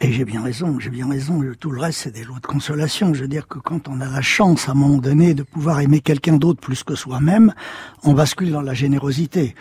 Et 0.00 0.12
j'ai 0.12 0.24
bien 0.24 0.42
raison, 0.42 0.78
j'ai 0.80 0.90
bien 0.90 1.08
raison. 1.08 1.40
Tout 1.58 1.70
le 1.70 1.80
reste, 1.80 2.00
c'est 2.00 2.10
des 2.10 2.24
lots 2.24 2.34
de 2.40 2.46
consolation. 2.46 3.14
Je 3.14 3.22
veux 3.22 3.28
dire 3.28 3.46
que 3.48 3.58
quand 3.58 3.88
on 3.88 4.00
a 4.00 4.08
la 4.08 4.20
chance, 4.20 4.68
à 4.68 4.72
un 4.72 4.74
moment 4.74 4.98
donné, 4.98 5.34
de 5.34 5.42
pouvoir 5.44 5.80
aimer 5.80 6.00
quelqu'un 6.00 6.36
d'autre 6.36 6.60
plus 6.60 6.82
que 6.82 6.94
soi-même, 6.94 7.54
on 8.02 8.12
bascule 8.12 8.50
dans 8.50 8.60
la 8.60 8.74
générosité. 8.74 9.54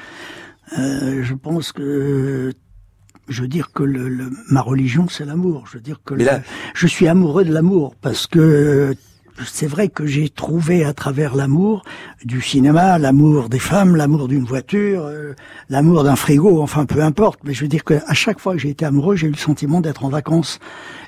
Euh, 0.78 1.24
je 1.24 1.34
pense 1.36 1.72
que 1.72 2.52
je 3.30 3.42
veux 3.44 3.48
dire 3.48 3.72
que 3.72 3.84
le, 3.84 4.10
le- 4.10 4.32
ma 4.50 4.62
religion, 4.62 5.08
c'est 5.08 5.24
l'amour. 5.24 5.66
Je 5.68 5.78
veux 5.78 5.82
dire 5.84 6.02
que 6.04 6.14
Mais 6.16 6.24
le- 6.24 6.32
là- 6.32 6.42
je 6.74 6.88
suis 6.88 7.08
amoureux 7.08 7.46
de 7.46 7.54
l'amour 7.54 7.96
parce 8.02 8.26
que 8.28 8.96
c'est 9.46 9.68
vrai 9.68 9.88
que 9.90 10.06
j'ai 10.06 10.30
trouvé 10.30 10.84
à 10.86 10.94
travers 10.94 11.36
l'amour 11.36 11.84
du 12.24 12.42
cinéma, 12.42 12.98
l'amour 13.00 13.50
des 13.50 13.60
femmes, 13.60 13.96
l'amour 13.96 14.28
d'une 14.28 14.44
voiture, 14.46 15.04
euh, 15.06 15.34
l'amour 15.70 16.04
d'un 16.04 16.16
frigo, 16.16 16.62
enfin 16.62 16.86
peu 16.86 17.02
importe. 17.02 17.40
Mais 17.44 17.54
je 17.54 17.62
veux 17.62 17.68
dire 17.68 17.84
qu'à 17.84 18.14
chaque 18.14 18.40
fois 18.40 18.54
que 18.54 18.60
j'ai 18.60 18.70
été 18.70 18.86
amoureux, 18.86 19.16
j'ai 19.16 19.28
eu 19.28 19.32
le 19.32 19.38
sentiment 19.38 19.82
d'être 19.82 20.06
en 20.06 20.10
vacances. 20.10 20.60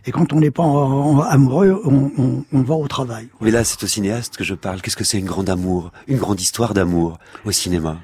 Et 0.06 0.12
quand 0.12 0.34
on 0.34 0.40
n'est 0.40 0.52
pas 0.52 0.64
en- 0.64 1.18
en- 1.18 1.22
amoureux, 1.22 1.80
on, 1.86 2.12
on- 2.18 2.44
on 2.52 2.62
va 2.62 2.76
au 2.76 2.88
travail. 2.88 3.28
Mais 3.42 3.52
là, 3.52 3.64
c'est 3.64 3.84
au 3.84 3.88
cinéaste 3.88 4.38
que 4.38 4.44
je 4.44 4.54
parle. 4.56 4.82
Qu'est-ce 4.82 4.98
que 4.98 5.04
c'est 5.04 5.20
une 5.20 5.26
grande 5.26 5.50
amour, 5.50 5.92
une 6.08 6.18
grande 6.18 6.42
histoire 6.42 6.74
d'amour 6.74 7.18
au 7.46 7.52
cinéma? 7.52 8.00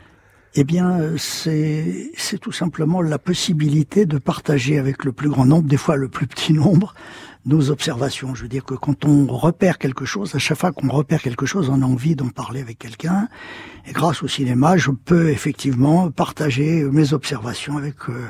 Eh 0.53 0.65
bien, 0.65 0.99
euh, 0.99 1.15
c'est 1.17 2.11
c'est 2.17 2.37
tout 2.37 2.51
simplement 2.51 3.01
la 3.01 3.17
possibilité 3.17 4.05
de 4.05 4.17
partager 4.17 4.77
avec 4.77 5.05
le 5.05 5.13
plus 5.13 5.29
grand 5.29 5.45
nombre, 5.45 5.67
des 5.67 5.77
fois 5.77 5.95
le 5.95 6.09
plus 6.09 6.27
petit 6.27 6.51
nombre, 6.51 6.93
nos 7.45 7.71
observations. 7.71 8.35
Je 8.35 8.43
veux 8.43 8.47
dire 8.47 8.63
que 8.63 8.75
quand 8.75 9.05
on 9.05 9.25
repère 9.27 9.77
quelque 9.77 10.05
chose, 10.05 10.35
à 10.35 10.39
chaque 10.39 10.57
fois 10.57 10.71
qu'on 10.71 10.89
repère 10.89 11.21
quelque 11.21 11.45
chose, 11.45 11.69
on 11.69 11.81
a 11.81 11.85
envie 11.85 12.15
d'en 12.15 12.29
parler 12.29 12.61
avec 12.61 12.77
quelqu'un. 12.77 13.27
Et 13.87 13.93
grâce 13.93 14.21
au 14.21 14.27
cinéma, 14.27 14.77
je 14.77 14.91
peux 14.91 15.29
effectivement 15.29 16.11
partager 16.11 16.83
mes 16.83 17.13
observations 17.13 17.77
avec 17.77 17.95
euh, 18.09 18.27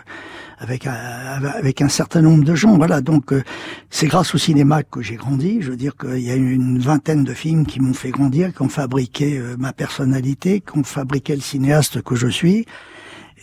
avec 0.59 0.85
un, 0.85 0.93
avec 0.93 1.81
un 1.81 1.89
certain 1.89 2.21
nombre 2.21 2.43
de 2.43 2.55
gens. 2.55 2.77
Voilà, 2.77 3.01
donc 3.01 3.33
euh, 3.33 3.43
c'est 3.89 4.07
grâce 4.07 4.35
au 4.35 4.37
cinéma 4.37 4.83
que 4.83 5.01
j'ai 5.01 5.15
grandi. 5.15 5.57
Je 5.61 5.71
veux 5.71 5.77
dire 5.77 5.97
qu'il 5.97 6.19
y 6.19 6.31
a 6.31 6.35
une 6.35 6.79
vingtaine 6.79 7.23
de 7.23 7.33
films 7.33 7.65
qui 7.65 7.79
m'ont 7.79 7.93
fait 7.93 8.11
grandir, 8.11 8.53
qui 8.53 8.61
ont 8.61 8.69
fabriqué 8.69 9.37
euh, 9.37 9.55
ma 9.57 9.73
personnalité, 9.73 10.61
qui 10.61 10.77
ont 10.77 10.83
fabriqué 10.83 11.35
le 11.35 11.41
cinéaste 11.41 12.01
que 12.01 12.15
je 12.15 12.27
suis. 12.27 12.65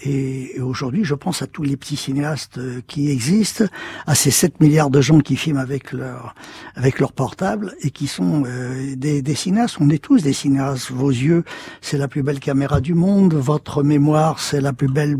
Et, 0.04 0.60
aujourd'hui, 0.60 1.04
je 1.04 1.14
pense 1.14 1.42
à 1.42 1.46
tous 1.46 1.62
les 1.62 1.76
petits 1.76 1.96
cinéastes 1.96 2.58
euh, 2.58 2.80
qui 2.86 3.10
existent, 3.10 3.64
à 4.06 4.14
ces 4.14 4.30
7 4.30 4.60
milliards 4.60 4.90
de 4.90 5.00
gens 5.00 5.20
qui 5.20 5.36
filment 5.36 5.58
avec 5.58 5.92
leur 5.92 6.34
avec 6.76 7.00
leur 7.00 7.12
portable 7.12 7.74
et 7.82 7.90
qui 7.90 8.06
sont 8.06 8.44
euh, 8.46 8.94
des, 8.96 9.22
des 9.22 9.34
cinéastes. 9.34 9.76
On 9.80 9.90
est 9.90 10.02
tous 10.02 10.22
des 10.22 10.32
cinéastes. 10.32 10.90
Vos 10.90 11.10
yeux, 11.10 11.44
c'est 11.80 11.98
la 11.98 12.06
plus 12.08 12.22
belle 12.22 12.38
caméra 12.40 12.80
du 12.80 12.94
monde. 12.94 13.34
Votre 13.34 13.82
mémoire, 13.82 14.38
c'est 14.40 14.60
la 14.60 14.72
plus 14.72 14.88
belle 14.88 15.16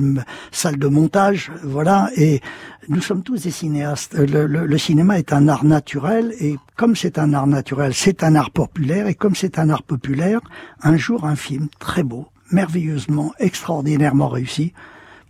salle 0.53 0.79
de 0.79 0.87
montage. 0.87 1.51
Voilà. 1.65 2.11
Et 2.17 2.41
nous 2.89 3.01
sommes 3.03 3.23
tous 3.23 3.43
des 3.43 3.51
cinéastes. 3.51 4.15
Le, 4.15 4.47
le- 4.47 4.67
le 4.67 4.79
cinéma 4.79 5.19
est 5.19 5.33
un 5.33 5.49
art 5.49 5.65
naturel 5.65 6.35
et 6.41 6.57
comme 6.77 6.95
c'est 6.95 7.19
un 7.19 7.33
art 7.35 7.47
naturel, 7.49 7.93
c'est 7.95 8.23
un 8.23 8.35
art 8.37 8.51
populaire. 8.51 9.07
Et 9.09 9.15
comme 9.15 9.35
c'est 9.35 9.59
un 9.59 9.69
art 9.71 9.83
populaire, 9.83 10.41
un 10.83 10.97
jour, 10.97 11.25
un 11.25 11.37
film 11.37 11.69
très 11.81 12.03
beau, 12.05 12.27
merveilleusement, 12.51 13.35
extraordinairement 13.39 14.29
réussi, 14.29 14.73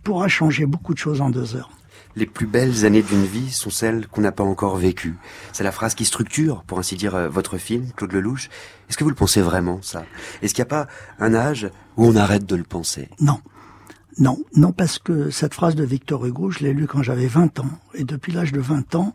pourra 0.03 0.27
changer 0.27 0.65
beaucoup 0.65 0.93
de 0.93 0.99
choses 0.99 1.21
en 1.21 1.29
deux 1.29 1.55
heures. 1.55 1.69
Les 2.15 2.25
plus 2.25 2.47
belles 2.47 2.85
années 2.85 3.03
d'une 3.03 3.25
vie 3.25 3.51
sont 3.51 3.69
celles 3.69 4.07
qu'on 4.07 4.21
n'a 4.21 4.31
pas 4.31 4.43
encore 4.43 4.77
vécues. 4.77 5.15
C'est 5.53 5.63
la 5.63 5.71
phrase 5.71 5.93
qui 5.93 6.05
structure, 6.05 6.63
pour 6.63 6.79
ainsi 6.79 6.95
dire, 6.95 7.15
euh, 7.15 7.29
votre 7.29 7.57
film, 7.57 7.87
Claude 7.95 8.11
Lelouch. 8.11 8.49
Est-ce 8.89 8.97
que 8.97 9.03
vous 9.03 9.09
le 9.11 9.15
pensez 9.15 9.41
vraiment, 9.41 9.79
ça? 9.81 10.03
Est-ce 10.41 10.53
qu'il 10.53 10.63
n'y 10.63 10.67
a 10.67 10.69
pas 10.69 10.87
un 11.19 11.35
âge 11.35 11.69
où 11.97 12.05
on 12.05 12.15
arrête 12.15 12.45
de 12.45 12.55
le 12.55 12.63
penser? 12.63 13.09
Non. 13.19 13.39
Non, 14.17 14.39
non, 14.55 14.71
parce 14.71 14.99
que 14.99 15.29
cette 15.29 15.53
phrase 15.53 15.75
de 15.75 15.83
Victor 15.83 16.25
Hugo, 16.25 16.49
je 16.49 16.59
l'ai 16.59 16.73
lue 16.73 16.87
quand 16.87 17.03
j'avais 17.03 17.27
20 17.27 17.59
ans. 17.59 17.69
Et 17.93 18.03
depuis 18.03 18.33
l'âge 18.33 18.51
de 18.51 18.59
20 18.59 18.95
ans, 18.95 19.13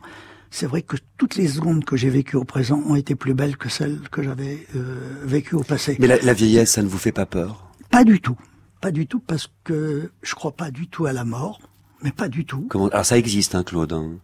c'est 0.50 0.66
vrai 0.66 0.82
que 0.82 0.96
toutes 1.18 1.34
les 1.34 1.48
secondes 1.48 1.84
que 1.84 1.96
j'ai 1.96 2.10
vécues 2.10 2.36
au 2.36 2.44
présent 2.44 2.80
ont 2.86 2.94
été 2.94 3.16
plus 3.16 3.34
belles 3.34 3.56
que 3.56 3.68
celles 3.68 4.00
que 4.10 4.22
j'avais 4.22 4.66
euh, 4.76 5.20
vécues 5.24 5.56
au 5.56 5.64
passé. 5.64 5.96
Mais 5.98 6.06
la, 6.06 6.18
la 6.18 6.32
vieillesse, 6.32 6.72
ça 6.72 6.82
ne 6.82 6.88
vous 6.88 6.96
fait 6.96 7.12
pas 7.12 7.26
peur? 7.26 7.63
Pas 7.94 8.02
du 8.02 8.20
tout. 8.20 8.36
Pas 8.80 8.90
du 8.90 9.06
tout, 9.06 9.20
parce 9.20 9.48
que 9.62 10.10
je 10.20 10.34
crois 10.34 10.50
pas 10.50 10.72
du 10.72 10.88
tout 10.88 11.06
à 11.06 11.12
la 11.12 11.24
mort. 11.24 11.60
Mais 12.02 12.10
pas 12.10 12.26
du 12.26 12.44
tout. 12.44 12.66
Comment 12.68 12.88
Alors 12.88 13.06
ça 13.06 13.16
existe, 13.16 13.54
hein, 13.54 13.62
Claude. 13.62 13.92
hein. 13.92 14.16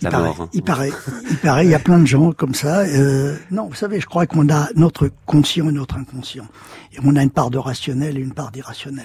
la 0.00 0.08
il 0.08 0.12
paraît, 0.12 0.24
mort. 0.28 0.48
Il 0.54 0.62
paraît, 0.62 0.92
il 1.30 1.36
paraît, 1.36 1.66
il 1.66 1.70
y 1.70 1.74
a 1.74 1.78
plein 1.78 1.98
de 1.98 2.06
gens 2.06 2.32
comme 2.32 2.54
ça. 2.54 2.78
Euh, 2.86 3.36
non, 3.50 3.68
vous 3.68 3.74
savez, 3.74 4.00
je 4.00 4.06
crois 4.06 4.26
qu'on 4.26 4.48
a 4.48 4.68
notre 4.76 5.10
conscient 5.26 5.68
et 5.68 5.72
notre 5.72 5.96
inconscient. 5.96 6.46
Et 6.94 7.00
on 7.04 7.16
a 7.16 7.22
une 7.22 7.28
part 7.28 7.50
de 7.50 7.58
rationnel 7.58 8.16
et 8.16 8.20
une 8.22 8.32
part 8.32 8.50
d'irrationnel. 8.50 9.04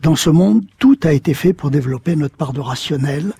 Dans 0.00 0.16
ce 0.16 0.30
monde, 0.30 0.64
tout 0.78 0.98
a 1.02 1.12
été 1.12 1.34
fait 1.34 1.52
pour 1.52 1.70
développer 1.70 2.16
notre 2.16 2.36
part 2.36 2.54
de 2.54 2.60
rationnel. 2.60 3.34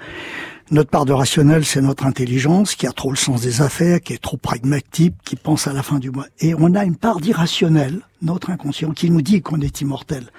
Notre 0.71 0.91
part 0.91 1.05
de 1.05 1.13
rationnel, 1.13 1.65
c'est 1.65 1.81
notre 1.81 2.07
intelligence 2.07 2.77
qui 2.77 2.87
a 2.87 2.93
trop 2.93 3.11
le 3.11 3.17
sens 3.17 3.41
des 3.41 3.61
affaires, 3.61 4.01
qui 4.01 4.13
est 4.13 4.23
trop 4.23 4.37
pragmatique, 4.37 5.15
qui 5.25 5.35
pense 5.35 5.67
à 5.67 5.73
la 5.73 5.83
fin 5.83 5.99
du 5.99 6.11
mois. 6.13 6.27
Et 6.39 6.55
on 6.57 6.75
a 6.77 6.85
une 6.85 6.95
part 6.97 7.21
d'irrationnel, 7.21 8.01
notre 8.23 8.51
inconscient, 8.51 8.93
qui 8.93 9.11
nous 9.11 9.21
dit 9.21 9.43
qu'on 9.43 9.61
est 9.61 9.81
immortel. 9.81 10.31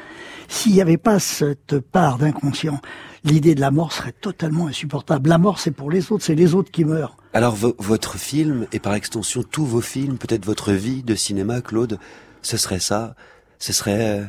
S'il 0.47 0.71
n'y 0.73 0.81
avait 0.81 0.97
pas 0.97 1.19
cette 1.19 1.79
part 1.79 2.17
d'inconscient, 2.17 2.79
l'idée 3.25 3.55
de 3.55 3.59
la 3.61 3.71
mort 3.71 3.91
serait 3.91 4.13
totalement 4.13 4.67
insupportable. 4.67 5.27
La 5.29 5.37
mort, 5.37 5.59
c'est 5.59 5.71
pour 5.71 5.91
les 5.91 6.13
autres, 6.13 6.23
c'est 6.23 6.35
les 6.35 6.55
autres 6.55 6.71
qui 6.71 6.85
meurent. 6.85 7.17
Alors 7.33 7.55
vo- 7.55 7.75
votre 7.79 8.17
film, 8.17 8.67
et 8.71 8.79
par 8.79 8.93
extension 8.93 9.43
tous 9.43 9.65
vos 9.65 9.81
films, 9.81 10.17
peut-être 10.17 10.45
votre 10.45 10.71
vie 10.71 11.03
de 11.03 11.15
cinéma, 11.15 11.59
Claude, 11.61 11.99
ce 12.41 12.55
serait 12.55 12.79
ça 12.79 13.15
Ce 13.59 13.73
serait 13.73 14.19
euh, 14.19 14.25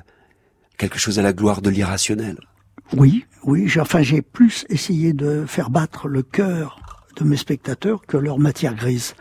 quelque 0.79 0.99
chose 0.99 1.21
à 1.21 1.23
la 1.23 1.33
gloire 1.33 1.63
de 1.63 1.71
l'irrationnel 1.71 2.39
Oui, 2.97 3.25
oui. 3.45 3.69
j'ai- 3.69 3.81
Enfin, 3.81 4.03
j'ai 4.03 4.23
plus 4.23 4.65
essayé 4.69 5.13
de 5.13 5.45
faire 5.47 5.71
battre 5.71 6.09
le 6.09 6.23
cœur 6.23 6.81
de 7.17 7.25
mes 7.25 7.37
spectateurs 7.37 8.03
que 8.07 8.17
leur 8.17 8.39
matière 8.39 8.75
grise. 8.75 9.15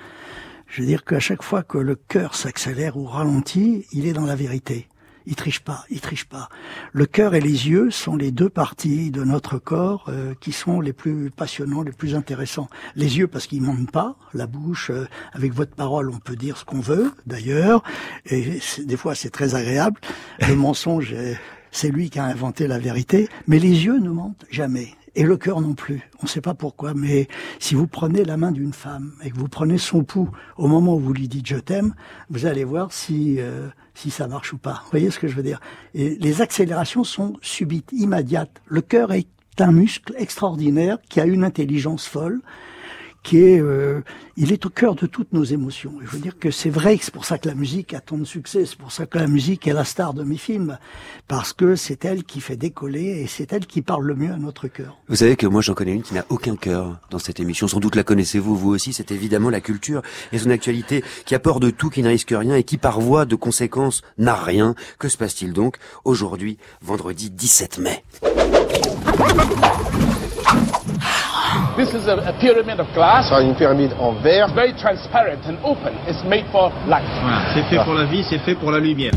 Je 0.68 0.82
veux 0.82 0.88
dire 0.88 1.04
qu'à 1.04 1.20
chaque 1.20 1.44
fois 1.44 1.64
que 1.64 1.78
le 1.78 1.96
cœur 1.96 2.36
s'accélère 2.36 2.96
ou 2.98 3.06
ralentit, 3.06 3.86
il 3.92 4.08
est 4.08 4.14
dans 4.14 4.26
la 4.26 4.36
vérité. 4.36 4.88
Il 5.28 5.36
triche 5.36 5.60
pas, 5.60 5.86
il 5.92 6.00
triche 6.02 6.26
pas. 6.26 6.50
Le 6.94 7.06
cœur 7.06 7.36
et 7.36 7.42
les 7.42 7.70
yeux 7.70 7.92
sont 7.92 8.16
les 8.16 8.32
deux 8.32 8.50
parties 8.50 9.12
de 9.12 9.24
notre 9.24 9.60
corps 9.60 10.06
euh, 10.08 10.34
qui 10.40 10.52
sont 10.52 10.82
les 10.82 10.94
plus 10.94 11.30
passionnants, 11.30 11.84
les 11.84 11.92
plus 11.92 12.16
intéressants. 12.16 12.68
Les 12.96 13.20
yeux 13.20 13.28
parce 13.28 13.46
qu'ils 13.46 13.62
mentent 13.62 13.92
pas, 13.92 14.16
la 14.34 14.48
bouche 14.48 14.90
euh, 14.90 15.06
avec 15.34 15.54
votre 15.54 15.76
parole 15.76 16.10
on 16.10 16.18
peut 16.18 16.36
dire 16.36 16.58
ce 16.58 16.66
qu'on 16.66 16.80
veut 16.80 17.12
d'ailleurs 17.28 17.84
et 18.26 18.60
des 18.84 18.98
fois 18.98 19.14
c'est 19.14 19.30
très 19.30 19.54
agréable. 19.54 20.00
Le 20.48 20.56
mensonge 20.56 21.14
euh, 21.14 21.36
c'est 21.72 21.90
lui 21.90 22.10
qui 22.10 22.20
a 22.20 22.26
inventé 22.26 22.68
la 22.68 22.80
vérité, 22.80 23.28
mais 23.48 23.60
les 23.60 23.86
yeux 23.86 24.00
ne 24.00 24.10
mentent 24.10 24.46
jamais. 24.50 24.90
Et 25.16 25.24
le 25.24 25.36
cœur 25.36 25.60
non 25.60 25.74
plus. 25.74 26.10
On 26.20 26.24
ne 26.24 26.30
sait 26.30 26.40
pas 26.40 26.54
pourquoi, 26.54 26.94
mais 26.94 27.28
si 27.60 27.76
vous 27.76 27.88
prenez 27.88 28.24
la 28.24 28.38
main 28.38 28.52
d'une 28.52 28.72
femme 28.72 29.12
et 29.24 29.30
que 29.30 29.38
vous 29.38 29.50
prenez 29.50 29.78
son 29.78 30.04
pouls 30.06 30.30
au 30.56 30.68
moment 30.68 30.96
où 30.96 31.00
vous 31.00 31.14
lui 31.14 31.28
dites 31.28 31.48
je 31.48 31.58
t'aime, 31.58 31.94
vous 32.30 32.46
allez 32.46 32.64
voir 32.64 32.94
si 32.94 33.36
euh, 33.40 33.68
si 33.94 34.10
ça 34.10 34.28
marche 34.28 34.54
ou 34.54 34.58
pas. 34.58 34.82
Vous 34.86 34.92
voyez 34.92 35.12
ce 35.12 35.20
que 35.20 35.28
je 35.28 35.36
veux 35.36 35.44
dire? 35.44 35.60
Et 35.94 36.16
les 36.16 36.42
accélérations 36.42 37.04
sont 37.04 37.34
subites, 37.42 37.92
immédiates. 37.92 38.62
Le 38.68 38.82
cœur 38.82 39.12
est 39.12 39.28
un 39.60 39.74
muscle 39.74 40.14
extraordinaire 40.18 40.98
qui 41.10 41.20
a 41.20 41.26
une 41.26 41.44
intelligence 41.44 42.08
folle 42.08 42.42
qui 43.24 43.38
est, 43.44 43.60
euh, 43.60 44.02
il 44.36 44.52
est 44.52 44.66
au 44.66 44.70
cœur 44.70 44.96
de 44.96 45.06
toutes 45.06 45.32
nos 45.34 45.44
émotions. 45.44 45.94
Et 46.02 46.06
je 46.06 46.12
veux 46.12 46.20
dire 46.20 46.40
que 46.40 46.50
c'est 46.50 46.70
vrai 46.70 46.98
que 46.98 47.06
c'est 47.06 47.14
pour 47.14 47.26
ça 47.26 47.38
que 47.38 47.48
la 47.48 47.56
musique 47.56 47.94
a 47.94 48.00
tant 48.00 48.18
de 48.18 48.26
succès, 48.26 48.66
c'est 48.66 48.78
pour 48.78 48.92
ça 48.92 49.06
que 49.06 49.18
la 49.18 49.28
musique 49.28 49.68
est 49.68 49.74
la 49.74 49.84
star 49.84 50.14
de 50.14 50.24
mes 50.24 50.38
films, 50.38 50.78
parce 51.28 51.54
que 51.54 51.76
c'est 51.76 52.04
elle 52.06 52.24
qui 52.24 52.42
fait 52.42 52.56
décoller 52.56 53.22
et 53.22 53.28
c'est 53.28 53.54
elle 53.54 53.66
qui 53.66 53.82
parle 53.82 54.06
le 54.06 54.16
mieux 54.16 54.32
à 54.32 54.38
notre 54.38 54.68
cœur. 54.68 54.98
Vous 55.08 55.18
savez 55.18 55.36
que 55.36 55.46
moi 55.48 55.62
j'en 55.62 55.74
connais 55.74 55.94
une 55.94 56.02
qui 56.02 56.14
n'a 56.14 56.26
aucun 56.30 56.56
cœur 56.56 57.00
dans 57.10 57.20
cette 57.20 57.40
émission. 57.40 57.68
Sans 57.68 57.80
doute 57.80 57.96
la 57.96 58.04
connaissez-vous 58.04 58.56
vous 58.56 58.70
aussi. 58.72 58.94
C'est 58.94 59.12
évidemment 59.12 59.50
la 59.50 59.62
culture 59.62 60.02
et 60.32 60.40
son 60.40 60.50
actualité 60.50 61.04
qui 61.26 61.36
a 61.36 61.40
peur 61.40 61.60
de 61.60 61.70
tout, 61.70 61.90
qui 61.90 62.02
ne 62.02 62.10
risque 62.10 62.34
rien 62.36 62.56
et 62.56 62.64
qui 62.64 62.78
par 62.78 63.00
voie 63.00 63.26
de 63.26 63.36
conséquence 63.36 64.02
n'a 64.18 64.36
rien. 64.36 64.76
Que 64.98 65.10
se 65.10 65.18
passe-t-il 65.18 65.54
donc 65.54 65.78
aujourd'hui, 66.04 66.58
vendredi 66.82 67.30
17 67.30 67.78
mai? 67.80 68.04
This 71.76 71.94
is 71.94 72.08
a, 72.08 72.18
a 72.28 72.34
pyramid 72.34 72.80
of 72.80 72.88
glass. 72.94 73.32
une 73.32 73.56
pyramide 73.56 73.94
en 74.00 74.14
verre. 74.22 74.46
It's 74.46 74.56
very 74.56 74.74
transparent 74.74 75.46
and 75.46 75.58
open. 75.64 75.94
It's 76.08 76.24
made 76.24 76.46
for 76.52 76.72
light. 76.88 77.04
Voilà, 77.22 77.42
c'est 77.54 77.64
fait 77.64 77.84
pour 77.84 77.94
la 77.94 78.06
vie, 78.06 78.24
c'est 78.30 78.40
fait 78.40 78.56
pour 78.56 78.72
la 78.72 78.80
lumière. 78.80 79.14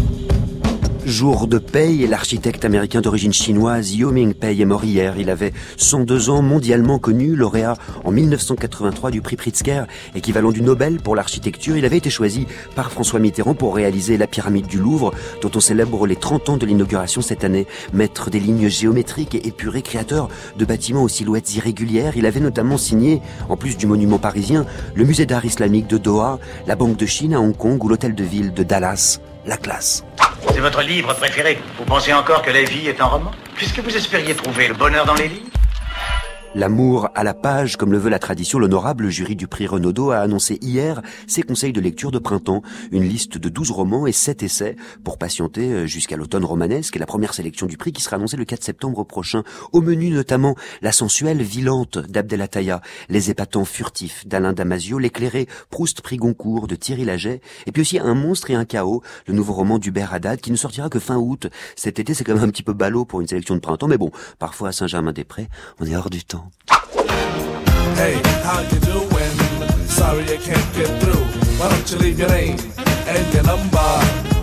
Jour 1.06 1.48
de 1.48 1.58
paye 1.58 2.02
et 2.02 2.06
l'architecte 2.06 2.64
américain 2.64 3.02
d'origine 3.02 3.32
chinoise 3.34 3.94
Yo 3.94 4.10
Ming-pei 4.10 4.58
est 4.58 4.64
mort 4.64 4.84
hier. 4.84 5.18
Il 5.18 5.28
avait 5.28 5.52
102 5.76 6.30
ans, 6.30 6.40
mondialement 6.40 6.98
connu, 6.98 7.36
lauréat 7.36 7.76
en 8.04 8.10
1983 8.10 9.10
du 9.10 9.20
prix 9.20 9.36
Pritzker, 9.36 9.84
équivalent 10.14 10.50
du 10.50 10.62
Nobel 10.62 11.02
pour 11.02 11.14
l'architecture. 11.14 11.76
Il 11.76 11.84
avait 11.84 11.98
été 11.98 12.08
choisi 12.08 12.46
par 12.74 12.90
François 12.90 13.20
Mitterrand 13.20 13.54
pour 13.54 13.74
réaliser 13.74 14.16
la 14.16 14.26
pyramide 14.26 14.66
du 14.66 14.78
Louvre, 14.78 15.12
dont 15.42 15.50
on 15.54 15.60
célèbre 15.60 16.06
les 16.06 16.16
30 16.16 16.48
ans 16.48 16.56
de 16.56 16.64
l'inauguration 16.64 17.20
cette 17.20 17.44
année. 17.44 17.66
Maître 17.92 18.30
des 18.30 18.40
lignes 18.40 18.68
géométriques 18.68 19.34
et 19.34 19.46
épuré, 19.46 19.82
créateur 19.82 20.30
de 20.56 20.64
bâtiments 20.64 21.02
aux 21.02 21.08
silhouettes 21.08 21.54
irrégulières, 21.54 22.16
il 22.16 22.24
avait 22.24 22.40
notamment 22.40 22.78
signé, 22.78 23.20
en 23.50 23.58
plus 23.58 23.76
du 23.76 23.86
monument 23.86 24.18
parisien, 24.18 24.64
le 24.94 25.04
musée 25.04 25.26
d'art 25.26 25.44
islamique 25.44 25.86
de 25.86 25.98
Doha, 25.98 26.38
la 26.66 26.76
Banque 26.76 26.96
de 26.96 27.04
Chine 27.04 27.34
à 27.34 27.40
Hong 27.40 27.54
Kong 27.54 27.84
ou 27.84 27.88
l'hôtel 27.88 28.14
de 28.14 28.24
ville 28.24 28.54
de 28.54 28.62
Dallas. 28.62 29.20
La 29.46 29.58
classe. 29.58 30.02
C'est 30.52 30.60
votre 30.60 30.82
livre 30.82 31.14
préféré. 31.14 31.58
Vous 31.78 31.84
pensez 31.84 32.12
encore 32.12 32.42
que 32.42 32.50
la 32.50 32.62
vie 32.62 32.88
est 32.88 33.00
un 33.00 33.06
roman? 33.06 33.30
Puisque 33.56 33.78
vous 33.78 33.96
espériez 33.96 34.34
trouver 34.34 34.68
le 34.68 34.74
bonheur 34.74 35.04
dans 35.04 35.14
les 35.14 35.28
livres 35.28 35.53
L'amour 36.56 37.08
à 37.16 37.24
la 37.24 37.34
page, 37.34 37.76
comme 37.76 37.90
le 37.90 37.98
veut 37.98 38.10
la 38.10 38.20
tradition, 38.20 38.60
l'honorable 38.60 39.08
jury 39.08 39.34
du 39.34 39.48
prix 39.48 39.66
Renaudot 39.66 40.12
a 40.12 40.18
annoncé 40.18 40.56
hier 40.62 41.02
ses 41.26 41.42
conseils 41.42 41.72
de 41.72 41.80
lecture 41.80 42.12
de 42.12 42.20
printemps. 42.20 42.62
Une 42.92 43.02
liste 43.02 43.38
de 43.38 43.48
12 43.48 43.72
romans 43.72 44.06
et 44.06 44.12
7 44.12 44.44
essais 44.44 44.76
pour 45.02 45.18
patienter 45.18 45.72
euh, 45.72 45.86
jusqu'à 45.86 46.16
l'automne 46.16 46.44
romanesque 46.44 46.94
et 46.94 47.00
la 47.00 47.06
première 47.06 47.34
sélection 47.34 47.66
du 47.66 47.76
prix 47.76 47.92
qui 47.92 48.02
sera 48.02 48.16
annoncée 48.16 48.36
le 48.36 48.44
4 48.44 48.62
septembre 48.62 49.02
prochain. 49.02 49.42
Au 49.72 49.80
menu 49.80 50.10
notamment 50.10 50.54
la 50.80 50.92
sensuelle 50.92 51.42
Villante 51.42 51.98
d'Abdelataya, 51.98 52.82
les 53.08 53.30
épatants 53.30 53.64
furtifs 53.64 54.24
d'Alain 54.24 54.52
Damasio, 54.52 55.00
l'éclairé 55.00 55.48
Proust 55.70 56.02
prix 56.02 56.18
Goncourt 56.18 56.68
de 56.68 56.76
Thierry 56.76 57.04
Laget 57.04 57.40
et 57.66 57.72
puis 57.72 57.80
aussi 57.82 57.98
Un 57.98 58.14
monstre 58.14 58.52
et 58.52 58.54
un 58.54 58.64
chaos, 58.64 59.02
le 59.26 59.34
nouveau 59.34 59.54
roman 59.54 59.80
d'Hubert 59.80 60.14
Haddad 60.14 60.40
qui 60.40 60.52
ne 60.52 60.56
sortira 60.56 60.88
que 60.88 61.00
fin 61.00 61.16
août. 61.16 61.48
Cet 61.74 61.98
été 61.98 62.14
c'est 62.14 62.22
quand 62.22 62.34
même 62.34 62.44
un 62.44 62.50
petit 62.50 62.62
peu 62.62 62.74
ballot 62.74 63.04
pour 63.04 63.20
une 63.20 63.26
sélection 63.26 63.56
de 63.56 63.60
printemps 63.60 63.88
mais 63.88 63.98
bon, 63.98 64.12
parfois 64.38 64.68
à 64.68 64.72
Saint-Germain-des-Prés, 64.72 65.48
on 65.80 65.86
est 65.86 65.96
hors 65.96 66.10
du 66.10 66.22
temps. 66.22 66.43
Hey, 67.96 68.20
how 68.42 68.60
you 68.60 68.80
doing? 68.80 69.36
Sorry 69.86 70.24
I 70.24 70.36
can't 70.36 70.74
get 70.74 70.88
through. 71.02 71.24
Why 71.58 71.68
don't 71.68 71.90
you 71.90 71.98
leave 71.98 72.18
your 72.18 72.28
name 72.28 72.58
and 73.06 73.34
your 73.34 73.44
number, 73.44 73.78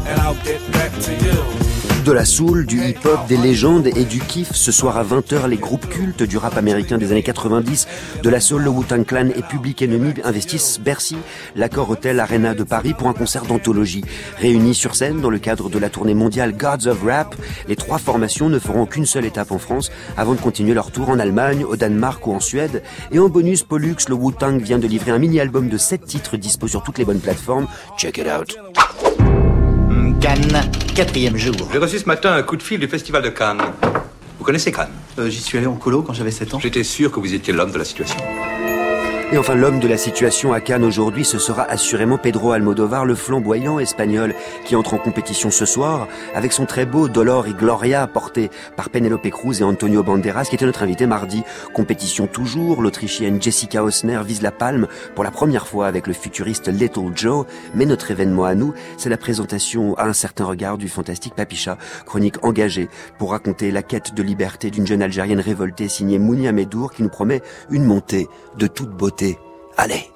and 0.08 0.20
I'll 0.22 0.42
get 0.44 0.60
back 0.72 0.92
to 1.02 1.12
you. 1.14 1.81
De 2.06 2.12
la 2.12 2.26
soul, 2.26 2.66
du 2.66 2.84
hip-hop, 2.84 3.28
des 3.28 3.38
légendes 3.38 3.86
et 3.86 4.06
du 4.06 4.20
kiff. 4.20 4.52
Ce 4.54 4.72
soir 4.72 4.98
à 4.98 5.04
20h, 5.04 5.48
les 5.48 5.58
groupes 5.58 5.88
cultes 5.88 6.24
du 6.24 6.38
rap 6.38 6.58
américain 6.58 6.98
des 6.98 7.12
années 7.12 7.22
90, 7.22 7.88
de 8.24 8.30
la 8.30 8.40
soul, 8.40 8.64
le 8.64 8.72
Wu-Tang 8.72 9.06
Clan 9.06 9.28
et 9.36 9.44
Public 9.44 9.84
Enemy 9.84 10.14
investissent 10.24 10.80
Bercy, 10.80 11.18
l'accord 11.56 11.92
Hotel 11.92 12.20
Arena 12.20 12.56
de 12.56 12.64
Paris 12.64 12.96
pour 12.96 13.08
un 13.08 13.14
concert 13.14 13.46
d'anthologie. 13.46 14.04
Réunis 14.40 14.74
sur 14.74 14.96
scène 14.96 15.22
dans 15.22 15.30
le 15.30 15.38
cadre 15.38 15.70
de 15.70 15.78
la 15.78 15.92
tournée 15.92 16.16
mondiale 16.16 16.58
Gods 16.58 16.88
of 16.88 17.04
Rap, 17.04 17.36
les 17.68 17.76
trois 17.76 18.00
formations 18.00 18.50
ne 18.50 18.58
feront 18.58 18.88
qu'une 18.88 19.06
seule 19.06 19.26
étape 19.26 19.52
en 19.52 19.60
France 19.60 19.92
avant 20.18 20.34
de 20.34 20.42
continuer 20.42 20.74
leur 20.74 20.92
tour 20.92 21.10
en 21.10 21.20
Allemagne, 21.20 21.64
au 21.64 21.76
Danemark 21.76 22.26
ou 22.26 22.34
en 22.34 22.40
Suède. 22.40 22.82
Et 23.12 23.20
en 23.20 23.30
bonus, 23.30 23.62
Pollux, 23.62 23.98
le 24.10 24.16
Wu-Tang 24.16 24.60
vient 24.60 24.80
de 24.80 24.88
livrer 24.88 25.12
un 25.12 25.20
mini-album 25.20 25.70
de 25.70 25.78
7 25.78 26.04
titres 26.04 26.38
dispo 26.38 26.68
sur 26.68 26.82
toutes 26.82 26.98
les 26.98 27.06
bonnes 27.06 27.20
plateformes. 27.20 27.68
Check 27.96 28.18
it 28.18 28.26
out. 28.28 28.58
Cannes, 30.22 30.62
quatrième 30.94 31.36
jour. 31.36 31.56
J'ai 31.72 31.80
reçu 31.80 31.98
ce 31.98 32.06
matin 32.06 32.34
un 32.34 32.44
coup 32.44 32.56
de 32.56 32.62
fil 32.62 32.80
du 32.80 32.88
Festival 32.88 33.24
de 33.24 33.30
Cannes. 33.30 33.62
Vous 34.38 34.46
connaissez 34.46 34.72
Cannes? 34.72 34.92
J'y 35.28 35.42
suis 35.42 35.58
allé 35.58 35.66
en 35.66 35.74
colo 35.74 36.04
quand 36.04 36.14
j'avais 36.14 36.30
7 36.30 36.54
ans. 36.54 36.60
J'étais 36.60 36.84
sûr 36.84 37.12
que 37.12 37.20
vous 37.20 37.34
étiez 37.34 37.52
l'homme 37.52 37.72
de 37.72 37.80
la 37.80 37.86
situation. 37.86 38.18
Et 39.34 39.38
enfin, 39.38 39.56
l'homme 39.56 39.80
de 39.80 39.88
la 39.88 39.96
situation 39.96 40.52
à 40.52 40.60
Cannes 40.60 40.84
aujourd'hui, 40.84 41.24
ce 41.24 41.40
sera 41.40 41.64
assurément 41.64 42.18
Pedro 42.18 42.52
Almodovar, 42.52 43.06
le 43.06 43.16
flamboyant 43.16 43.80
espagnol, 43.80 44.36
qui 44.66 44.76
entre 44.76 44.94
en 44.94 44.98
compétition 44.98 45.52
ce 45.52 45.66
soir 45.66 46.10
avec 46.36 46.52
son 46.52 46.66
très 46.66 46.86
beau 46.86 47.08
Dolor 47.08 47.48
y 47.48 47.54
Gloria 47.54 48.08
porté 48.08 48.52
par 48.76 48.90
Penelope 48.90 49.30
Cruz 49.30 49.62
et 49.62 49.64
Antonio 49.64 50.04
Banderas, 50.04 50.44
qui 50.44 50.56
était 50.56 50.66
notre 50.66 50.84
invité 50.84 51.06
mardi. 51.06 51.44
Compétition 51.74 52.28
toujours, 52.28 52.82
l'Autrichienne 52.82 53.42
Jessica 53.42 53.86
Osner 53.86 54.20
vise 54.26 54.42
la 54.42 54.52
palme 54.52 54.88
pour 55.16 55.24
la 55.24 55.32
première 55.32 55.66
fois 55.66 55.88
avec 55.88 56.08
le 56.08 56.14
futuriste 56.14 56.68
Little 56.68 57.14
Joe. 57.16 57.46
Mais 57.74 57.86
notre 57.86 58.12
événement 58.12 58.44
à 58.44 58.54
nous, 58.54 58.74
c'est 58.98 59.08
la 59.08 59.16
présentation 59.16 59.96
à 59.96 60.08
un 60.08 60.14
certain 60.14 60.44
regard 60.44 60.78
du 60.78 60.90
fantastique 60.90 61.36
Papicha, 61.36 61.78
chronique 62.06 62.44
engagée 62.44 62.90
pour 63.18 63.32
raconter 63.32 63.72
la 63.72 63.82
quête 63.82 64.14
de 64.14 64.24
liberté 64.24 64.72
d'une 64.72 64.86
jeune 64.88 65.02
Algérienne 65.02 65.40
révoltée 65.40 65.88
signée 65.88 66.20
Mounia 66.20 66.52
Medour 66.52 66.92
qui 66.92 67.02
nous 67.02 67.08
promet 67.08 67.42
une 67.70 67.86
montée 67.86 68.28
de 68.58 68.68
toute 68.68 68.90
beauté. 68.90 69.21
Allez 69.78 70.10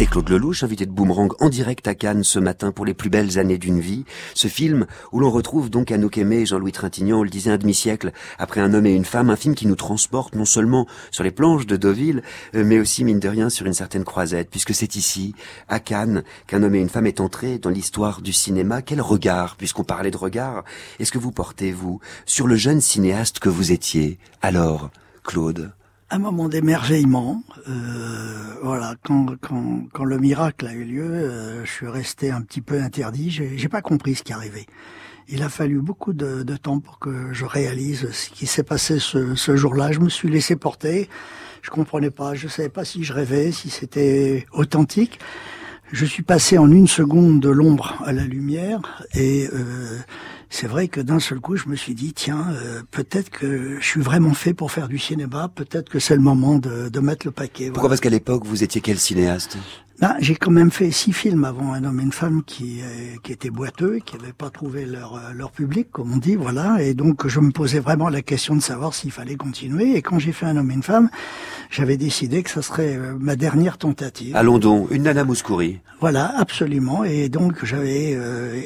Écoutez 0.00 0.12
Claude 0.12 0.30
Lelouch, 0.30 0.62
invité 0.62 0.86
de 0.86 0.92
Boomerang 0.92 1.34
en 1.40 1.50
direct 1.50 1.86
à 1.86 1.94
Cannes 1.94 2.24
ce 2.24 2.38
matin 2.38 2.72
pour 2.72 2.86
les 2.86 2.94
plus 2.94 3.10
belles 3.10 3.38
années 3.38 3.58
d'une 3.58 3.80
vie. 3.80 4.06
Ce 4.32 4.48
film 4.48 4.86
où 5.12 5.20
l'on 5.20 5.30
retrouve 5.30 5.68
donc 5.68 5.92
Anouk 5.92 6.16
Aimé 6.16 6.36
et 6.36 6.46
Jean-Louis 6.46 6.72
Trintignant, 6.72 7.18
on 7.18 7.22
le 7.22 7.28
disait 7.28 7.50
un 7.50 7.58
demi-siècle 7.58 8.12
après 8.38 8.62
un 8.62 8.72
homme 8.72 8.86
et 8.86 8.94
une 8.94 9.04
femme, 9.04 9.28
un 9.28 9.36
film 9.36 9.54
qui 9.54 9.66
nous 9.66 9.76
transporte 9.76 10.36
non 10.36 10.46
seulement 10.46 10.86
sur 11.10 11.22
les 11.22 11.30
planches 11.30 11.66
de 11.66 11.76
Deauville, 11.76 12.22
euh, 12.54 12.64
mais 12.64 12.78
aussi 12.78 13.04
mine 13.04 13.20
de 13.20 13.28
rien 13.28 13.50
sur 13.50 13.66
une 13.66 13.74
certaine 13.74 14.04
croisette, 14.04 14.48
puisque 14.48 14.72
c'est 14.72 14.96
ici, 14.96 15.34
à 15.68 15.80
Cannes, 15.80 16.22
qu'un 16.46 16.62
homme 16.62 16.76
et 16.76 16.80
une 16.80 16.88
femme 16.88 17.06
est 17.06 17.20
entré 17.20 17.58
dans 17.58 17.68
l'histoire 17.68 18.22
du 18.22 18.32
cinéma. 18.32 18.80
Quel 18.80 19.02
regard, 19.02 19.56
puisqu'on 19.56 19.84
parlait 19.84 20.10
de 20.10 20.16
regard, 20.16 20.64
est-ce 20.98 21.12
que 21.12 21.18
vous 21.18 21.30
portez, 21.30 21.72
vous, 21.72 22.00
sur 22.24 22.46
le 22.46 22.56
jeune 22.56 22.80
cinéaste 22.80 23.38
que 23.38 23.50
vous 23.50 23.70
étiez? 23.70 24.18
Alors, 24.40 24.88
Claude 25.24 25.72
un 26.10 26.18
moment 26.18 26.48
d'émerveillement. 26.48 27.42
Euh, 27.68 28.54
voilà, 28.62 28.94
quand, 29.02 29.36
quand, 29.40 29.84
quand 29.92 30.04
le 30.04 30.18
miracle 30.18 30.66
a 30.66 30.72
eu 30.72 30.84
lieu, 30.84 31.04
euh, 31.04 31.64
je 31.64 31.70
suis 31.70 31.88
resté 31.88 32.30
un 32.30 32.42
petit 32.42 32.60
peu 32.60 32.80
interdit. 32.80 33.30
J'ai, 33.30 33.68
pas 33.68 33.82
compris 33.82 34.16
ce 34.16 34.22
qui 34.22 34.32
arrivait. 34.32 34.66
Il 35.28 35.42
a 35.42 35.48
fallu 35.48 35.80
beaucoup 35.80 36.12
de, 36.12 36.42
de, 36.42 36.56
temps 36.56 36.80
pour 36.80 36.98
que 36.98 37.32
je 37.32 37.44
réalise 37.44 38.10
ce 38.10 38.30
qui 38.30 38.46
s'est 38.46 38.64
passé 38.64 38.98
ce, 38.98 39.36
ce, 39.36 39.54
jour-là. 39.54 39.92
Je 39.92 40.00
me 40.00 40.08
suis 40.08 40.28
laissé 40.28 40.56
porter. 40.56 41.08
Je 41.62 41.70
comprenais 41.70 42.10
pas. 42.10 42.34
Je 42.34 42.48
savais 42.48 42.68
pas 42.68 42.84
si 42.84 43.04
je 43.04 43.12
rêvais, 43.12 43.52
si 43.52 43.70
c'était 43.70 44.46
authentique. 44.52 45.20
Je 45.92 46.04
suis 46.04 46.22
passé 46.22 46.58
en 46.58 46.70
une 46.70 46.86
seconde 46.86 47.40
de 47.40 47.48
l'ombre 47.48 48.00
à 48.04 48.12
la 48.12 48.24
lumière 48.24 49.04
et 49.14 49.48
euh, 49.52 49.98
c'est 50.50 50.66
vrai 50.66 50.88
que 50.88 51.00
d'un 51.00 51.20
seul 51.20 51.38
coup, 51.38 51.56
je 51.56 51.68
me 51.68 51.76
suis 51.76 51.94
dit, 51.94 52.12
tiens, 52.12 52.44
euh, 52.50 52.82
peut-être 52.90 53.30
que 53.30 53.78
je 53.80 53.86
suis 53.86 54.00
vraiment 54.00 54.34
fait 54.34 54.52
pour 54.52 54.72
faire 54.72 54.88
du 54.88 54.98
cinéma, 54.98 55.48
peut-être 55.54 55.88
que 55.88 56.00
c'est 56.00 56.16
le 56.16 56.20
moment 56.20 56.58
de, 56.58 56.88
de, 56.88 57.00
mettre 57.00 57.24
le 57.24 57.30
paquet. 57.30 57.70
Pourquoi 57.70 57.88
Parce 57.88 58.00
qu'à 58.00 58.10
l'époque, 58.10 58.44
vous 58.44 58.64
étiez 58.64 58.80
quel 58.80 58.98
cinéaste? 58.98 59.56
Ben, 60.00 60.16
J'ai 60.20 60.34
quand 60.34 60.50
même 60.50 60.70
fait 60.70 60.90
six 60.90 61.12
films 61.12 61.44
avant 61.44 61.72
Un 61.72 61.84
homme 61.84 62.00
et 62.00 62.02
une 62.02 62.12
femme 62.12 62.42
qui, 62.44 62.80
euh, 62.82 63.16
qui 63.22 63.32
étaient 63.32 63.50
boiteux, 63.50 63.98
qui 64.04 64.16
n'avaient 64.16 64.32
pas 64.32 64.50
trouvé 64.50 64.86
leur, 64.86 65.14
euh, 65.14 65.32
leur 65.34 65.52
public, 65.52 65.88
comme 65.92 66.12
on 66.12 66.16
dit, 66.16 66.36
voilà. 66.36 66.82
Et 66.82 66.94
donc, 66.94 67.26
je 67.26 67.40
me 67.40 67.50
posais 67.50 67.80
vraiment 67.80 68.08
la 68.08 68.22
question 68.22 68.56
de 68.56 68.60
savoir 68.60 68.94
s'il 68.94 69.12
fallait 69.12 69.36
continuer. 69.36 69.96
Et 69.96 70.02
quand 70.02 70.18
j'ai 70.18 70.32
fait 70.32 70.46
Un 70.46 70.56
homme 70.56 70.70
et 70.70 70.74
une 70.74 70.82
femme, 70.82 71.10
j'avais 71.70 71.96
décidé 71.96 72.42
que 72.42 72.50
ça 72.50 72.62
serait 72.62 72.98
ma 73.18 73.36
dernière 73.36 73.78
tentative. 73.78 74.34
À 74.34 74.42
London, 74.42 74.88
une 74.90 75.04
Nana 75.04 75.24
Mouskouri. 75.24 75.80
Voilà, 76.00 76.34
absolument. 76.38 77.04
Et 77.04 77.28
donc, 77.28 77.64
j'avais... 77.64 78.18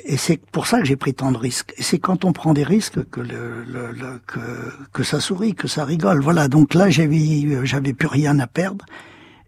et 0.05 0.17
c'est 0.17 0.41
pour 0.53 0.67
ça 0.67 0.79
que 0.79 0.85
j'ai 0.85 0.97
pris 0.97 1.15
tant 1.15 1.33
de 1.33 1.37
risques 1.37 1.75
c'est 1.79 1.99
quand 1.99 2.25
on 2.25 2.33
prend 2.33 2.55
des 2.55 2.65
risques 2.65 3.05
que, 3.11 3.21
le, 3.21 3.65
le, 3.65 3.93
le, 3.93 4.21
que, 4.27 4.41
que 4.93 5.03
ça 5.03 5.21
sourit, 5.21 5.55
que 5.55 5.69
ça 5.69 5.85
rigole. 5.85 6.21
Voilà. 6.23 6.49
Donc 6.49 6.75
là, 6.75 6.91
j'avais, 6.91 7.65
j'avais 7.65 7.93
plus 7.93 8.09
rien 8.09 8.39
à 8.39 8.47
perdre. 8.47 8.85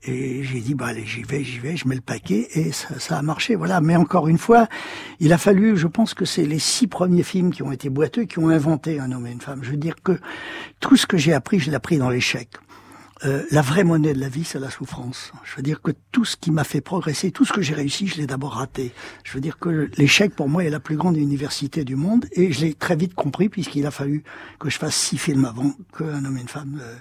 Et 0.06 0.44
j'ai 0.44 0.60
dit, 0.60 0.74
bah 0.74 0.86
allez, 0.86 1.04
j'y 1.04 1.22
vais, 1.22 1.42
j'y 1.42 1.58
vais, 1.58 1.76
je 1.76 1.88
mets 1.88 1.96
le 1.96 2.00
paquet, 2.00 2.46
et 2.54 2.70
ça, 2.70 2.98
ça, 3.00 3.18
a 3.18 3.22
marché, 3.22 3.56
voilà. 3.56 3.80
Mais 3.80 3.96
encore 3.96 4.28
une 4.28 4.38
fois, 4.38 4.68
il 5.18 5.32
a 5.32 5.38
fallu, 5.38 5.76
je 5.76 5.88
pense 5.88 6.14
que 6.14 6.24
c'est 6.24 6.46
les 6.46 6.60
six 6.60 6.86
premiers 6.86 7.24
films 7.24 7.52
qui 7.52 7.64
ont 7.64 7.72
été 7.72 7.90
boiteux, 7.90 8.24
qui 8.24 8.38
ont 8.38 8.48
inventé 8.48 9.00
un 9.00 9.10
homme 9.10 9.26
et 9.26 9.32
une 9.32 9.40
femme. 9.40 9.60
Je 9.62 9.72
veux 9.72 9.76
dire 9.76 9.96
que 10.04 10.18
tout 10.78 10.96
ce 10.96 11.06
que 11.06 11.16
j'ai 11.16 11.32
appris, 11.32 11.58
je 11.58 11.70
l'ai 11.70 11.76
appris 11.76 11.98
dans 11.98 12.08
l'échec. 12.08 12.48
Euh, 13.24 13.44
la 13.50 13.62
vraie 13.62 13.82
monnaie 13.82 14.12
de 14.12 14.20
la 14.20 14.28
vie, 14.28 14.44
c'est 14.44 14.60
la 14.60 14.70
souffrance. 14.70 15.32
Je 15.42 15.56
veux 15.56 15.62
dire 15.62 15.80
que 15.80 15.90
tout 16.12 16.24
ce 16.24 16.36
qui 16.36 16.50
m'a 16.50 16.64
fait 16.64 16.82
progresser, 16.82 17.32
tout 17.32 17.44
ce 17.44 17.52
que 17.52 17.62
j'ai 17.62 17.74
réussi, 17.74 18.06
je 18.06 18.16
l'ai 18.18 18.26
d'abord 18.26 18.54
raté. 18.54 18.92
Je 19.24 19.32
veux 19.32 19.40
dire 19.40 19.58
que 19.58 19.90
l'échec, 19.96 20.34
pour 20.36 20.48
moi, 20.48 20.64
est 20.64 20.70
la 20.70 20.80
plus 20.80 20.96
grande 20.96 21.16
université 21.16 21.84
du 21.84 21.96
monde, 21.96 22.26
et 22.32 22.52
je 22.52 22.60
l'ai 22.60 22.74
très 22.74 22.94
vite 22.94 23.14
compris, 23.14 23.48
puisqu'il 23.48 23.86
a 23.86 23.90
fallu 23.90 24.22
que 24.60 24.68
je 24.68 24.78
fasse 24.78 24.94
six 24.94 25.18
films 25.18 25.46
avant 25.46 25.72
qu'un 25.96 26.24
homme 26.24 26.36
et 26.36 26.42
une 26.42 26.48
femme... 26.48 26.78
Euh, 26.80 26.94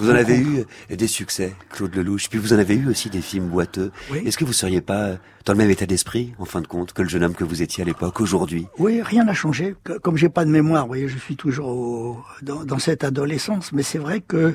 vous 0.00 0.10
en 0.10 0.14
avez 0.14 0.38
eu 0.38 0.64
des 0.88 1.06
succès, 1.06 1.54
Claude 1.70 1.94
Lelouch, 1.94 2.28
puis 2.30 2.38
vous 2.38 2.54
en 2.54 2.58
avez 2.58 2.74
eu 2.74 2.88
aussi 2.88 3.10
des 3.10 3.20
films 3.20 3.48
boiteux. 3.48 3.92
Oui. 4.10 4.22
Est-ce 4.24 4.38
que 4.38 4.44
vous 4.44 4.54
seriez 4.54 4.80
pas 4.80 5.18
dans 5.44 5.52
le 5.52 5.58
même 5.58 5.70
état 5.70 5.84
d'esprit, 5.84 6.32
en 6.38 6.46
fin 6.46 6.62
de 6.62 6.66
compte, 6.66 6.94
que 6.94 7.02
le 7.02 7.08
jeune 7.08 7.22
homme 7.22 7.34
que 7.34 7.44
vous 7.44 7.60
étiez 7.60 7.82
à 7.82 7.84
l'époque, 7.84 8.20
aujourd'hui? 8.20 8.66
Oui, 8.78 9.02
rien 9.02 9.24
n'a 9.24 9.34
changé. 9.34 9.74
Comme 10.02 10.16
j'ai 10.16 10.30
pas 10.30 10.46
de 10.46 10.50
mémoire, 10.50 10.84
vous 10.84 10.88
voyez, 10.88 11.08
je 11.08 11.18
suis 11.18 11.36
toujours 11.36 11.68
au, 11.68 12.18
dans, 12.40 12.64
dans, 12.64 12.78
cette 12.78 13.04
adolescence, 13.04 13.72
mais 13.72 13.82
c'est 13.82 13.98
vrai 13.98 14.22
que 14.22 14.54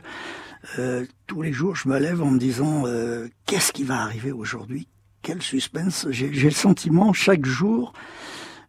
euh, 0.79 1.05
tous 1.27 1.43
les 1.43 1.53
jours, 1.53 1.75
je 1.75 1.87
me 1.89 1.99
lève 1.99 2.23
en 2.23 2.31
me 2.31 2.39
disant 2.39 2.83
euh, 2.87 3.27
qu'est-ce 3.45 3.71
qui 3.71 3.83
va 3.83 4.01
arriver 4.01 4.31
aujourd'hui? 4.31 4.87
Quel 5.21 5.43
suspense? 5.43 6.07
J'ai 6.09 6.29
le 6.29 6.51
sentiment 6.51 7.13
chaque 7.13 7.45
jour 7.45 7.93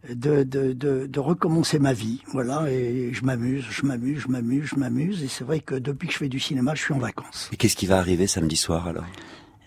de, 0.09 0.43
de, 0.43 0.73
de, 0.73 1.07
de, 1.07 1.19
recommencer 1.19 1.79
ma 1.79 1.93
vie. 1.93 2.21
Voilà, 2.31 2.71
et 2.71 3.11
je 3.13 3.23
m'amuse, 3.23 3.65
je 3.69 3.85
m'amuse, 3.85 4.19
je 4.19 4.27
m'amuse, 4.27 4.65
je 4.65 4.75
m'amuse. 4.75 5.23
Et 5.23 5.27
c'est 5.27 5.43
vrai 5.43 5.59
que 5.59 5.75
depuis 5.75 6.07
que 6.07 6.13
je 6.13 6.19
fais 6.19 6.29
du 6.29 6.39
cinéma, 6.39 6.75
je 6.75 6.81
suis 6.83 6.93
en 6.93 6.99
vacances. 6.99 7.49
Et 7.51 7.57
qu'est-ce 7.57 7.75
qui 7.75 7.85
va 7.85 7.97
arriver 7.97 8.27
samedi 8.27 8.55
soir 8.55 8.87
alors? 8.87 9.05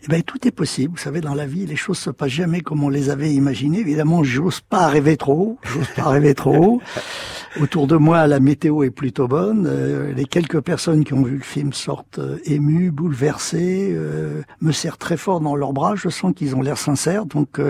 Eh 0.03 0.09
ben, 0.09 0.23
tout 0.23 0.49
est 0.49 0.51
possible. 0.51 0.93
Vous 0.97 1.03
savez, 1.03 1.21
dans 1.21 1.35
la 1.35 1.45
vie, 1.45 1.67
les 1.67 1.77
choses 1.77 1.99
se 1.99 2.09
passent 2.09 2.31
jamais 2.31 2.63
comme 2.63 2.83
on 2.83 2.89
les 2.89 3.11
avait 3.11 3.35
imaginées. 3.35 3.81
Évidemment, 3.81 4.25
j'ose 4.25 4.61
pas 4.61 4.89
rêver 4.89 5.19
trop 5.19 5.35
haut. 5.35 5.59
J'ose 5.63 5.89
pas 5.95 6.09
rêver 6.09 6.35
trop 6.35 6.57
haut. 6.57 6.83
Autour 7.61 7.87
de 7.87 7.97
moi, 7.97 8.27
la 8.27 8.41
météo 8.41 8.83
est 8.83 8.91
plutôt 8.91 9.29
bonne. 9.29 9.67
Euh, 9.69 10.15
les 10.15 10.25
quelques 10.25 10.61
personnes 10.61 11.05
qui 11.05 11.13
ont 11.13 11.23
vu 11.23 11.37
le 11.37 11.43
film 11.43 11.75
sortent 11.75 12.19
euh, 12.19 12.39
émues, 12.45 12.91
bouleversées, 12.91 13.93
euh, 13.93 14.41
me 14.63 14.73
serrent 14.73 14.97
très 14.97 15.19
fort 15.19 15.41
dans 15.41 15.55
leurs 15.55 15.75
bras. 15.75 15.97
Je 15.97 16.09
sens 16.09 16.33
qu'ils 16.35 16.57
ont 16.57 16.63
l'air 16.63 16.79
sincères. 16.79 17.27
Donc, 17.27 17.61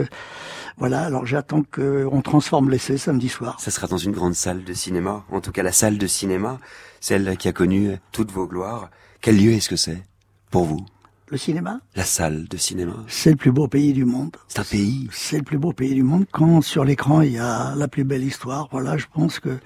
voilà. 0.81 1.03
Alors, 1.03 1.27
j'attends 1.27 1.63
qu'on 1.63 2.21
transforme 2.23 2.71
l'essai 2.71 2.99
samedi 2.99 3.29
soir. 3.29 3.61
Ça 3.61 3.71
sera 3.71 3.87
dans 3.87 3.99
une 3.99 4.13
grande 4.13 4.35
salle 4.35 4.65
de 4.65 4.73
cinéma. 4.73 5.25
En 5.31 5.41
tout 5.41 5.53
cas, 5.53 5.63
la 5.63 5.73
salle 5.73 5.99
de 5.99 6.07
cinéma, 6.09 6.59
celle 7.01 7.37
qui 7.37 7.47
a 7.47 7.53
connu 7.53 7.97
toutes 8.11 8.33
vos 8.33 8.49
gloires. 8.49 8.91
Quel 9.21 9.37
lieu 9.37 9.53
est-ce 9.53 9.69
que 9.69 9.77
c'est 9.77 10.03
pour 10.51 10.65
vous? 10.65 10.85
Le 11.29 11.37
cinéma? 11.37 11.81
La 11.95 12.05
salle 12.05 12.49
de 12.49 12.57
cinéma. 12.57 12.97
C'est 13.07 13.31
le 13.31 13.37
plus 13.37 13.53
beau 13.53 13.69
pays 13.69 13.93
du 13.93 14.05
monde. 14.05 14.37
C'est 14.49 14.59
un 14.59 14.65
pays 14.65 15.09
C'est 15.13 15.39
le 15.39 15.45
plus 15.45 15.59
beau 15.59 15.73
pays 15.73 15.95
du 15.95 16.03
monde. 16.03 16.25
Quand 16.33 16.61
sur 16.61 16.85
l'écran 16.85 17.21
il 17.21 17.33
y 17.33 17.39
a 17.39 17.75
la 17.77 17.87
plus 17.87 18.03
belle 18.03 18.25
histoire, 18.25 18.69
voilà, 18.73 18.97
je 18.97 19.07
pense 19.13 19.39
que 19.39 19.59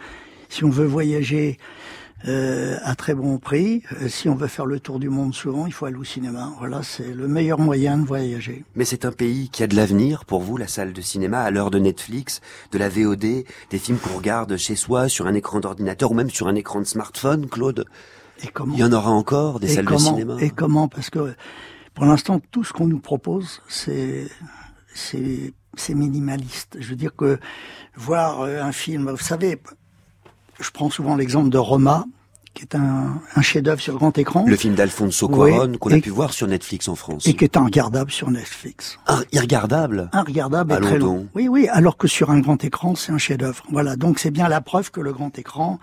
si 0.50 0.64
on 0.64 0.68
veut 0.70 0.85
voyager 0.85 1.59
euh, 2.26 2.78
à 2.82 2.94
très 2.94 3.14
bon 3.14 3.38
prix, 3.38 3.82
euh, 4.00 4.08
si 4.08 4.28
on 4.28 4.34
veut 4.34 4.46
faire 4.46 4.66
le 4.66 4.80
tour 4.80 4.98
du 4.98 5.08
monde 5.08 5.34
souvent, 5.34 5.66
il 5.66 5.72
faut 5.72 5.87
aller 5.87 5.96
au 5.96 6.04
cinéma. 6.04 6.52
Voilà, 6.58 6.82
c'est 6.82 7.12
le 7.12 7.28
meilleur 7.28 7.58
moyen 7.58 7.98
de 7.98 8.06
voyager. 8.06 8.64
Mais 8.74 8.84
c'est 8.84 9.04
un 9.04 9.12
pays 9.12 9.50
qui 9.50 9.62
a 9.62 9.66
de 9.66 9.76
l'avenir 9.76 10.24
pour 10.24 10.40
vous, 10.40 10.56
la 10.56 10.66
salle 10.66 10.92
de 10.92 11.00
cinéma, 11.00 11.42
à 11.42 11.50
l'heure 11.50 11.70
de 11.70 11.78
Netflix, 11.78 12.40
de 12.72 12.78
la 12.78 12.88
VOD, 12.88 13.44
des 13.70 13.78
films 13.78 13.98
qu'on 13.98 14.16
regarde 14.16 14.56
chez 14.56 14.74
soi, 14.74 15.08
sur 15.08 15.26
un 15.26 15.34
écran 15.34 15.60
d'ordinateur 15.60 16.12
ou 16.12 16.14
même 16.14 16.30
sur 16.30 16.48
un 16.48 16.54
écran 16.54 16.80
de 16.80 16.87
smartphone, 16.87 17.46
Claude? 17.48 17.84
Et 18.42 18.48
comment 18.48 18.74
Il 18.74 18.80
y 18.80 18.84
en 18.84 18.92
aura 18.92 19.10
encore 19.10 19.60
des 19.60 19.68
salles 19.68 19.84
comment, 19.84 19.98
de 19.98 20.04
cinéma? 20.04 20.37
Et 20.40 20.50
comment? 20.50 20.88
Parce 20.88 21.10
que 21.10 21.34
pour 21.94 22.06
l'instant, 22.06 22.40
tout 22.50 22.64
ce 22.64 22.72
qu'on 22.72 22.87
nous 22.87 23.00
propose, 23.00 23.60
c'est 23.68 24.26
c'est 24.94 25.52
c'est 25.76 25.94
minimaliste. 25.94 26.76
Je 26.80 26.88
veux 26.90 26.96
dire 26.96 27.14
que 27.14 27.38
voir 27.96 28.40
euh, 28.42 28.62
un 28.62 28.72
film, 28.72 29.10
vous 29.10 29.16
savez, 29.16 29.60
je 30.60 30.70
prends 30.70 30.90
souvent 30.90 31.16
l'exemple 31.16 31.48
de 31.48 31.58
Roma, 31.58 32.04
qui 32.54 32.62
est 32.62 32.76
un, 32.76 33.20
un 33.34 33.42
chef-d'œuvre 33.42 33.80
sur 33.80 33.96
grand 33.96 34.16
écran. 34.16 34.44
Le 34.46 34.56
film 34.56 34.74
d'Alfonso 34.74 35.28
Cuarón 35.28 35.72
oui, 35.72 35.78
qu'on 35.78 35.90
a 35.90 35.98
pu 35.98 36.10
voir 36.10 36.32
sur 36.32 36.46
Netflix 36.46 36.86
en 36.86 36.94
France. 36.94 37.26
Et 37.26 37.34
qui 37.34 37.44
est 37.44 37.56
regardable 37.56 38.12
sur 38.12 38.30
Netflix. 38.30 38.96
Un, 39.08 39.24
irregardable 39.32 40.08
Irregardable 40.12 40.72
et 40.72 40.80
très 40.80 40.98
long. 40.98 41.26
Oui, 41.34 41.48
oui, 41.48 41.66
alors 41.68 41.96
que 41.96 42.06
sur 42.06 42.30
un 42.30 42.38
grand 42.38 42.62
écran, 42.62 42.94
c'est 42.94 43.10
un 43.10 43.18
chef-d'œuvre. 43.18 43.64
Voilà, 43.70 43.96
donc 43.96 44.20
c'est 44.20 44.30
bien 44.30 44.48
la 44.48 44.60
preuve 44.60 44.92
que 44.92 45.00
le 45.00 45.12
grand 45.12 45.36
écran 45.36 45.80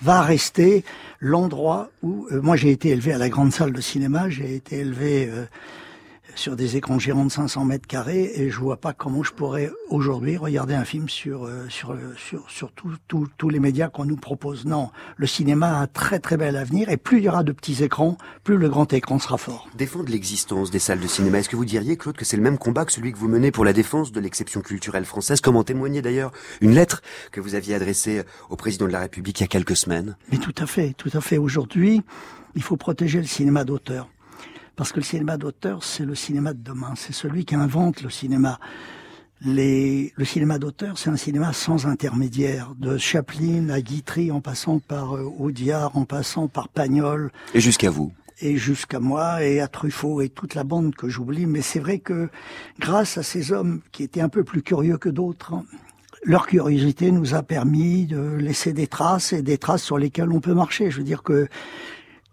va 0.00 0.20
rester 0.20 0.84
l'endroit 1.18 1.90
où... 2.02 2.28
Euh, 2.30 2.40
moi, 2.40 2.54
j'ai 2.54 2.70
été 2.70 2.90
élevé 2.90 3.12
à 3.12 3.18
la 3.18 3.28
grande 3.28 3.52
salle 3.52 3.72
de 3.72 3.80
cinéma, 3.80 4.30
j'ai 4.30 4.54
été 4.54 4.78
élevé... 4.78 5.28
Euh, 5.28 5.46
sur 6.34 6.56
des 6.56 6.76
écrans 6.76 6.98
géants 6.98 7.24
de 7.24 7.30
500 7.30 7.64
mètres 7.64 7.86
carrés 7.86 8.32
et 8.36 8.50
je 8.50 8.58
vois 8.58 8.76
pas 8.76 8.92
comment 8.92 9.22
je 9.22 9.32
pourrais 9.32 9.70
aujourd'hui 9.90 10.36
regarder 10.36 10.74
un 10.74 10.84
film 10.84 11.08
sur 11.08 11.44
euh, 11.44 11.66
sur 11.68 11.96
sur 12.16 12.48
sur 12.50 12.72
tous 12.72 13.48
les 13.48 13.60
médias 13.60 13.88
qu'on 13.88 14.04
nous 14.04 14.16
propose. 14.16 14.64
Non, 14.64 14.90
le 15.16 15.26
cinéma 15.26 15.78
a 15.78 15.82
un 15.82 15.86
très 15.86 16.18
très 16.18 16.36
bel 16.36 16.56
avenir 16.56 16.88
et 16.88 16.96
plus 16.96 17.18
il 17.18 17.24
y 17.24 17.28
aura 17.28 17.42
de 17.42 17.52
petits 17.52 17.82
écrans, 17.82 18.16
plus 18.44 18.56
le 18.56 18.68
grand 18.68 18.92
écran 18.92 19.18
sera 19.18 19.38
fort. 19.38 19.68
Défendre 19.76 20.10
l'existence 20.10 20.70
des 20.70 20.78
salles 20.78 21.00
de 21.00 21.06
cinéma, 21.06 21.38
est-ce 21.38 21.48
que 21.48 21.56
vous 21.56 21.64
diriez 21.64 21.96
Claude 21.96 22.16
que 22.16 22.24
c'est 22.24 22.36
le 22.36 22.42
même 22.42 22.58
combat 22.58 22.84
que 22.84 22.92
celui 22.92 23.12
que 23.12 23.18
vous 23.18 23.28
menez 23.28 23.50
pour 23.50 23.64
la 23.64 23.72
défense 23.72 24.12
de 24.12 24.20
l'exception 24.20 24.60
culturelle 24.60 25.04
française, 25.04 25.40
comme 25.40 25.56
en 25.56 25.64
témoignait 25.64 26.02
d'ailleurs 26.02 26.32
une 26.60 26.74
lettre 26.74 27.02
que 27.30 27.40
vous 27.40 27.54
aviez 27.54 27.74
adressée 27.74 28.22
au 28.50 28.56
président 28.56 28.86
de 28.86 28.92
la 28.92 29.00
République 29.00 29.40
il 29.40 29.42
y 29.42 29.44
a 29.44 29.48
quelques 29.48 29.76
semaines? 29.76 30.16
Mais 30.30 30.38
tout 30.38 30.54
à 30.58 30.66
fait, 30.66 30.94
tout 30.96 31.10
à 31.12 31.20
fait. 31.20 31.38
Aujourd'hui, 31.38 32.02
il 32.54 32.62
faut 32.62 32.76
protéger 32.76 33.18
le 33.18 33.26
cinéma 33.26 33.64
d'auteur. 33.64 34.08
Parce 34.76 34.92
que 34.92 35.00
le 35.00 35.04
cinéma 35.04 35.36
d'auteur, 35.36 35.84
c'est 35.84 36.04
le 36.04 36.14
cinéma 36.14 36.52
de 36.52 36.62
demain. 36.62 36.94
C'est 36.96 37.12
celui 37.12 37.44
qui 37.44 37.54
invente 37.54 38.02
le 38.02 38.10
cinéma. 38.10 38.58
Les, 39.44 40.12
le 40.16 40.24
cinéma 40.24 40.58
d'auteur, 40.58 40.98
c'est 40.98 41.10
un 41.10 41.16
cinéma 41.16 41.52
sans 41.52 41.86
intermédiaire, 41.86 42.74
de 42.78 42.96
Chaplin 42.96 43.70
à 43.70 43.80
Guitry, 43.80 44.30
en 44.30 44.40
passant 44.40 44.78
par 44.78 45.16
euh, 45.16 45.24
Audiard, 45.38 45.96
en 45.96 46.04
passant 46.04 46.46
par 46.46 46.68
Pagnol. 46.68 47.32
Et 47.54 47.60
jusqu'à 47.60 47.90
vous 47.90 48.12
et 48.40 48.56
jusqu'à 48.56 48.98
moi 48.98 49.44
et 49.44 49.60
à 49.60 49.68
Truffaut 49.68 50.20
et 50.20 50.28
toute 50.28 50.54
la 50.54 50.64
bande 50.64 50.94
que 50.94 51.08
j'oublie. 51.08 51.46
Mais 51.46 51.62
c'est 51.62 51.78
vrai 51.78 52.00
que 52.00 52.28
grâce 52.80 53.16
à 53.16 53.22
ces 53.22 53.52
hommes 53.52 53.80
qui 53.92 54.02
étaient 54.02 54.20
un 54.20 54.28
peu 54.28 54.42
plus 54.42 54.62
curieux 54.62 54.98
que 54.98 55.08
d'autres, 55.08 55.54
leur 56.24 56.46
curiosité 56.46 57.10
nous 57.10 57.34
a 57.34 57.42
permis 57.42 58.06
de 58.06 58.20
laisser 58.20 58.72
des 58.72 58.86
traces 58.86 59.32
et 59.32 59.42
des 59.42 59.58
traces 59.58 59.82
sur 59.82 59.98
lesquelles 59.98 60.30
on 60.30 60.40
peut 60.40 60.54
marcher. 60.54 60.90
Je 60.90 60.98
veux 60.98 61.04
dire 61.04 61.22
que 61.22 61.48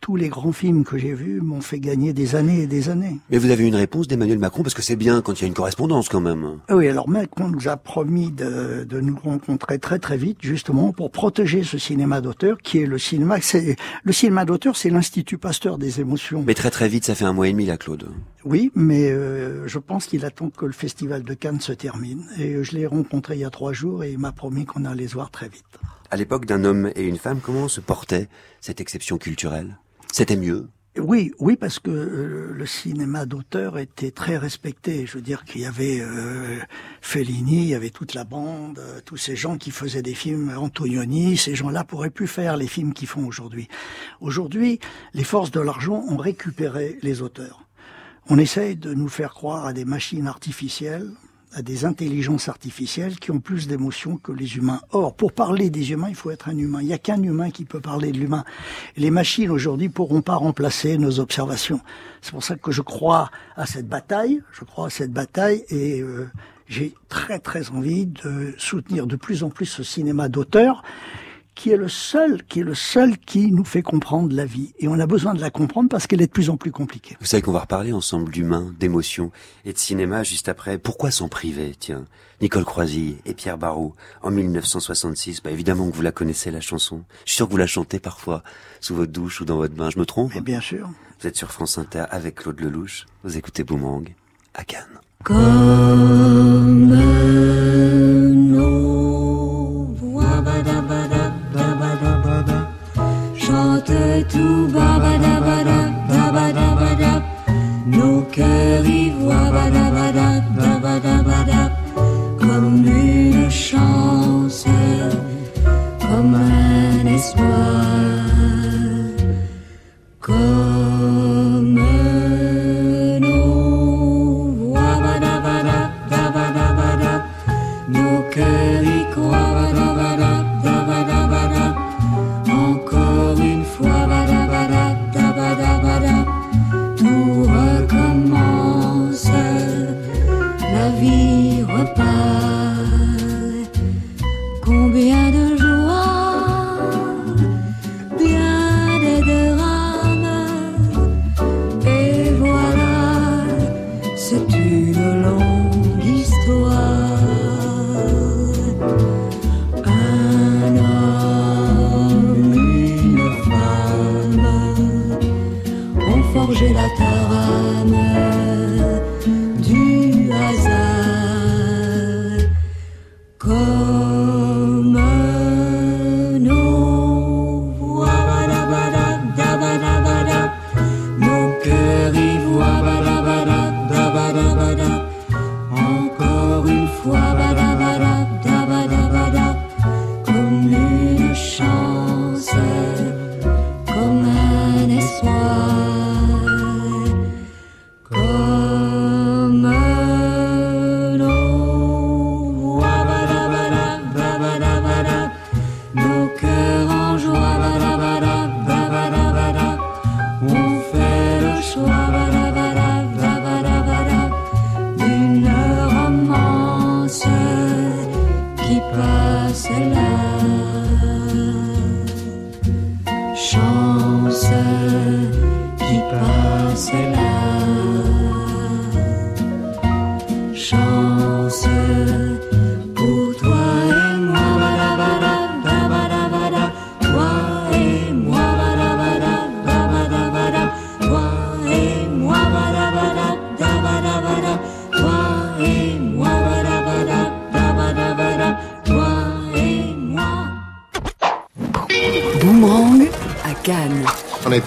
tous 0.02 0.16
les 0.16 0.30
grands 0.30 0.52
films 0.52 0.84
que 0.84 0.98
j'ai 0.98 1.14
vus 1.14 1.42
m'ont 1.42 1.62
fait 1.62 1.80
gagner 1.80 2.14
des 2.14 2.36
années 2.36 2.64
et 2.64 2.68
des 2.68 2.90
années. 2.90 3.18
Mais 3.30 3.38
vous 3.38 3.52
avez 3.52 3.68
une 3.68 3.76
réponse 3.76 4.08
d'Emmanuel 4.08 4.40
Macron 4.40 4.64
parce 4.64 4.74
que 4.74 4.82
c'est 4.82 4.96
bien 4.96 5.22
quand 5.22 5.34
il 5.34 5.42
y 5.42 5.46
a 5.46 5.48
une 5.48 5.54
correspondance 5.54 6.10
quand 6.10 6.22
même. 6.22 6.60
Ah 6.68 6.76
oui, 6.76 6.88
alors 6.88 7.10
Macron 7.10 7.50
nous 7.50 7.68
a 7.68 7.78
promis 7.78 8.32
de, 8.32 8.84
de 8.84 9.00
nous 9.02 9.18
rencontrer 9.18 9.80
très 9.80 10.00
très 10.00 10.18
vite 10.18 10.40
justement 10.42 10.94
pour 10.94 11.12
protéger 11.12 11.64
ce 11.64 11.78
cinéma 11.78 12.22
d'auteur 12.22 12.58
qui 12.58 12.80
est 12.80 12.86
le 12.86 12.98
cinéma. 12.98 13.38
C'est 13.42 13.76
le 14.04 14.14
cinéma 14.14 14.46
d'auteur, 14.46 14.76
c'est 14.76 14.90
l'institut 14.90 15.38
Pasteur 15.38 15.78
des 15.78 16.00
émotions. 16.02 16.44
Mais 16.46 16.54
très 16.54 16.72
très 16.72 16.88
vite, 16.88 17.06
ça 17.06 17.16
fait 17.16 17.26
un 17.26 17.34
mois 17.34 17.48
et 17.48 17.52
demi 17.52 17.66
là, 17.66 17.78
Claude. 17.78 18.10
Oui, 18.46 18.72
mais 18.76 19.12
euh, 19.12 19.68
je 19.68 19.80
pense 19.80 20.06
qu'il 20.06 20.26
attend 20.26 20.50
que 20.50 20.66
le 20.66 20.72
festival 20.72 21.24
de 21.24 21.34
Cannes 21.34 21.60
se 21.60 21.74
termine. 21.74 22.26
Et 22.38 22.64
je 22.64 22.72
l'ai 22.76 22.88
rencontré 22.88 23.36
il 23.36 23.42
y 23.42 23.46
a 23.46 23.50
trois 23.50 23.74
jours 23.74 24.04
et 24.04 24.12
il 24.12 24.20
m'a 24.20 24.32
promis 24.32 24.66
qu'on 24.66 24.86
allait 24.86 25.08
se 25.08 25.14
voir 25.14 25.30
très 25.30 25.50
vite. 25.50 25.66
À 26.10 26.18
l'époque 26.18 26.46
d'un 26.46 26.64
homme 26.64 26.92
et 26.96 27.04
une 27.04 27.18
femme, 27.18 27.40
comment 27.42 27.68
se 27.68 27.82
portait 27.82 28.30
cette 28.62 28.82
exception 28.82 29.18
culturelle? 29.18 29.78
C'était 30.12 30.36
mieux 30.36 30.68
oui, 30.98 31.34
oui, 31.40 31.56
parce 31.56 31.80
que 31.80 31.92
euh, 31.92 32.54
le 32.54 32.66
cinéma 32.66 33.26
d'auteur 33.26 33.78
était 33.78 34.12
très 34.12 34.38
respecté. 34.38 35.06
Je 35.06 35.14
veux 35.14 35.22
dire 35.22 35.46
qu'il 35.46 35.62
y 35.62 35.66
avait 35.66 36.00
euh, 36.02 36.58
Fellini, 37.00 37.62
il 37.62 37.68
y 37.68 37.76
avait 37.76 37.92
toute 37.92 38.16
la 38.16 38.24
bande, 38.24 38.80
euh, 38.80 39.00
tous 39.06 39.16
ces 39.16 39.36
gens 39.36 39.58
qui 39.58 39.72
faisaient 39.72 40.02
des 40.02 40.16
films, 40.16 40.52
Antonioni, 40.58 41.38
ces 41.38 41.56
gens-là 41.56 41.84
pourraient 41.84 42.10
plus 42.10 42.28
faire 42.28 42.58
les 42.58 42.68
films 42.68 42.94
qu'ils 42.94 43.08
font 43.08 43.26
aujourd'hui. 43.26 43.70
Aujourd'hui, 44.20 44.80
les 45.14 45.24
forces 45.24 45.52
de 45.52 45.60
l'argent 45.60 46.04
ont 46.10 46.18
récupéré 46.18 46.98
les 47.02 47.22
auteurs. 47.22 47.66
On 48.28 48.38
essaye 48.38 48.76
de 48.76 48.94
nous 48.94 49.10
faire 49.10 49.34
croire 49.34 49.66
à 49.66 49.74
des 49.74 49.86
machines 49.86 50.28
artificielles, 50.28 51.12
à 51.54 51.62
des 51.62 51.86
intelligences 51.86 52.48
artificielles 52.48 53.18
qui 53.20 53.32
ont 53.32 53.40
plus 53.40 53.68
d'émotions 53.68 54.18
que 54.18 54.32
les 54.32 54.58
humains. 54.58 54.82
Or, 54.92 55.16
pour 55.16 55.34
parler 55.34 55.70
des 55.70 55.92
humains, 55.92 56.10
il 56.10 56.16
faut 56.16 56.32
être 56.32 56.50
un 56.50 56.58
humain. 56.58 56.80
Il 56.82 56.88
n'y 56.88 56.94
a 56.94 57.00
qu'un 57.00 57.22
humain 57.22 57.50
qui 57.50 57.66
peut 57.66 57.80
parler 57.80 58.12
de 58.12 58.18
l'humain. 58.18 58.44
Les 58.98 59.12
machines 59.12 59.50
aujourd'hui 59.50 59.90
pourront 59.90 60.22
pas 60.22 60.36
remplacer 60.36 60.98
nos 60.98 61.20
observations. 61.20 61.82
C'est 62.22 62.32
pour 62.32 62.44
ça 62.44 62.56
que 62.56 62.72
je 62.72 62.82
crois 62.82 63.32
à 63.56 63.66
cette 63.66 63.88
bataille. 63.88 64.42
Je 64.52 64.64
crois 64.64 64.88
à 64.88 64.90
cette 64.90 65.12
bataille 65.12 65.64
et 65.70 66.02
euh, 66.02 66.30
j'ai 66.68 66.94
très 67.08 67.40
très 67.40 67.72
envie 67.72 68.06
de 68.06 68.54
soutenir 68.58 69.08
de 69.08 69.16
plus 69.16 69.44
en 69.44 69.50
plus 69.50 69.66
ce 69.66 69.84
cinéma 69.84 70.30
d'auteur 70.30 70.84
qui 71.60 71.72
est 71.72 71.78
le 71.78 71.90
seul, 71.90 72.42
qui 72.46 72.62
est 72.62 72.64
le 72.64 72.74
seul 72.74 73.18
qui 73.18 73.52
nous 73.52 73.66
fait 73.66 73.82
comprendre 73.82 74.34
la 74.34 74.46
vie. 74.46 74.74
Et 74.80 74.88
on 74.88 74.98
a 74.98 75.06
besoin 75.06 75.34
de 75.34 75.42
la 75.42 75.50
comprendre 75.50 75.90
parce 75.90 76.08
qu'elle 76.08 76.22
est 76.22 76.28
de 76.28 76.32
plus 76.32 76.50
en 76.50 76.56
plus 76.56 76.72
compliquée. 76.72 77.18
Vous 77.20 77.26
savez 77.26 77.44
qu'on 77.44 77.52
va 77.52 77.60
reparler 77.60 77.92
ensemble 77.92 78.32
d'humain, 78.32 78.74
d'émotion 78.80 79.34
et 79.66 79.74
de 79.74 79.78
cinéma 79.78 80.24
juste 80.24 80.48
après. 80.48 80.78
Pourquoi 80.78 81.12
s'en 81.12 81.28
priver, 81.28 81.76
tiens? 81.78 82.06
Nicole 82.42 82.64
Croisy 82.64 83.18
et 83.26 83.34
Pierre 83.34 83.58
Barrault, 83.58 83.94
en 84.22 84.32
1966. 84.32 85.44
Bah, 85.44 85.52
évidemment 85.52 85.92
que 85.92 85.96
vous 85.98 86.02
la 86.02 86.14
connaissez, 86.14 86.50
la 86.50 86.62
chanson. 86.62 87.04
Je 87.26 87.32
suis 87.32 87.36
sûr 87.36 87.48
que 87.48 87.52
vous 87.52 87.58
la 87.58 87.68
chantez 87.68 88.00
parfois, 88.00 88.42
sous 88.80 88.96
votre 88.96 89.12
douche 89.12 89.42
ou 89.42 89.46
dans 89.46 89.58
votre 89.58 89.76
bain. 89.76 89.90
Je 89.90 90.00
me 90.00 90.06
trompe? 90.06 90.32
Mais 90.36 90.40
Bien 90.40 90.62
sûr. 90.62 90.90
Vous 91.20 91.28
êtes 91.28 91.36
sur 91.36 91.52
France 91.52 91.78
Inter 91.78 92.06
avec 92.10 92.36
Claude 92.36 92.62
Lelouch. 92.62 93.06
Vous 93.26 93.38
écoutez 93.38 93.66
Boomerang 93.66 94.16
à 94.54 94.64
Cannes. 94.64 95.02
Comme 95.26 96.00
nos 108.40 108.99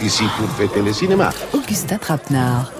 ici 0.02 0.24
pour 0.36 0.48
fêter 0.50 0.82
le 0.82 0.92
cinéma. 0.92 1.30
Augustin 1.52 1.98
Trapenard. 1.98 2.70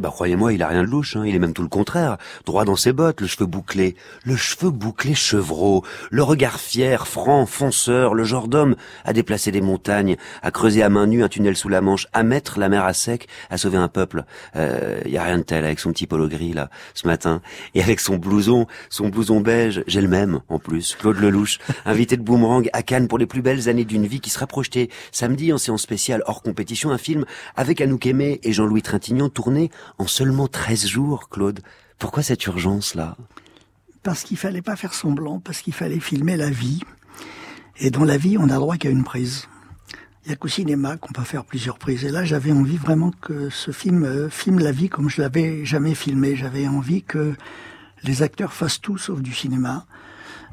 Bah 0.00 0.08
croyez-moi, 0.10 0.54
il 0.54 0.62
a 0.62 0.68
rien 0.68 0.82
de 0.82 0.88
louche, 0.88 1.16
hein. 1.16 1.24
il 1.26 1.34
est 1.34 1.38
même 1.38 1.52
tout 1.52 1.60
le 1.60 1.68
contraire. 1.68 2.16
Droit 2.46 2.64
dans 2.64 2.74
ses 2.74 2.94
bottes, 2.94 3.20
le 3.20 3.26
cheveu 3.26 3.44
bouclé, 3.44 3.96
le 4.24 4.34
cheveu 4.34 4.70
bouclé 4.70 5.14
chevreau, 5.14 5.84
le 6.10 6.22
regard 6.22 6.58
fier, 6.58 7.06
franc, 7.06 7.44
fonceur, 7.44 8.14
le 8.14 8.24
genre 8.24 8.48
d'homme 8.48 8.76
à 9.04 9.12
déplacer 9.12 9.52
des 9.52 9.60
montagnes, 9.60 10.16
à 10.40 10.50
creuser 10.50 10.82
à 10.82 10.88
main 10.88 11.06
nue 11.06 11.22
un 11.22 11.28
tunnel 11.28 11.54
sous 11.54 11.68
la 11.68 11.82
Manche, 11.82 12.06
à 12.14 12.22
mettre 12.22 12.58
la 12.58 12.70
mer 12.70 12.86
à 12.86 12.94
sec, 12.94 13.28
à 13.50 13.58
sauver 13.58 13.76
un 13.76 13.88
peuple. 13.88 14.24
Euh, 14.56 15.02
y 15.04 15.18
a 15.18 15.22
rien 15.22 15.36
de 15.36 15.42
tel 15.42 15.66
avec 15.66 15.78
son 15.80 15.92
petit 15.92 16.06
polo 16.06 16.28
gris 16.28 16.54
là, 16.54 16.70
ce 16.94 17.06
matin, 17.06 17.42
et 17.74 17.82
avec 17.82 18.00
son 18.00 18.16
blouson, 18.16 18.66
son 18.88 19.10
blouson 19.10 19.40
beige, 19.40 19.84
j'ai 19.86 20.00
le 20.00 20.08
même 20.08 20.40
en 20.48 20.58
plus. 20.58 20.96
Claude 20.98 21.18
Lelouch, 21.18 21.58
invité 21.84 22.16
de 22.16 22.22
Boomerang 22.22 22.70
à 22.72 22.82
Cannes 22.82 23.06
pour 23.06 23.18
les 23.18 23.26
plus 23.26 23.42
belles 23.42 23.68
années 23.68 23.84
d'une 23.84 24.06
vie 24.06 24.20
qui 24.20 24.30
sera 24.30 24.46
projetée 24.46 24.88
samedi 25.12 25.52
en 25.52 25.58
séance 25.58 25.82
spéciale 25.82 26.22
hors 26.24 26.40
compétition, 26.40 26.90
un 26.90 26.98
film 26.98 27.26
avec 27.54 27.82
Anouk 27.82 28.06
Aimé 28.06 28.40
et 28.44 28.54
Jean-Louis 28.54 28.80
Trintignant 28.80 29.28
tourné 29.28 29.70
en 29.98 30.06
seulement 30.06 30.48
13 30.48 30.86
jours, 30.86 31.28
Claude. 31.28 31.60
Pourquoi 31.98 32.22
cette 32.22 32.44
urgence-là? 32.46 33.16
Parce 34.02 34.22
qu'il 34.22 34.36
fallait 34.36 34.62
pas 34.62 34.76
faire 34.76 34.94
semblant, 34.94 35.40
parce 35.40 35.60
qu'il 35.60 35.74
fallait 35.74 36.00
filmer 36.00 36.36
la 36.36 36.50
vie. 36.50 36.80
Et 37.78 37.90
dans 37.90 38.04
la 38.04 38.16
vie, 38.16 38.38
on 38.38 38.48
a 38.48 38.56
droit 38.56 38.76
qu'à 38.76 38.90
une 38.90 39.04
prise. 39.04 39.46
Il 40.24 40.28
n'y 40.28 40.34
a 40.34 40.36
qu'au 40.36 40.48
cinéma 40.48 40.96
qu'on 40.96 41.12
peut 41.12 41.22
faire 41.22 41.44
plusieurs 41.44 41.78
prises. 41.78 42.04
Et 42.04 42.10
là, 42.10 42.24
j'avais 42.24 42.52
envie 42.52 42.76
vraiment 42.76 43.10
que 43.10 43.48
ce 43.50 43.70
film 43.70 44.04
euh, 44.04 44.28
filme 44.28 44.58
la 44.58 44.72
vie 44.72 44.88
comme 44.88 45.08
je 45.08 45.20
l'avais 45.20 45.64
jamais 45.64 45.94
filmé. 45.94 46.36
J'avais 46.36 46.68
envie 46.68 47.02
que 47.02 47.34
les 48.02 48.22
acteurs 48.22 48.52
fassent 48.52 48.80
tout 48.80 48.98
sauf 48.98 49.20
du 49.20 49.32
cinéma. 49.32 49.86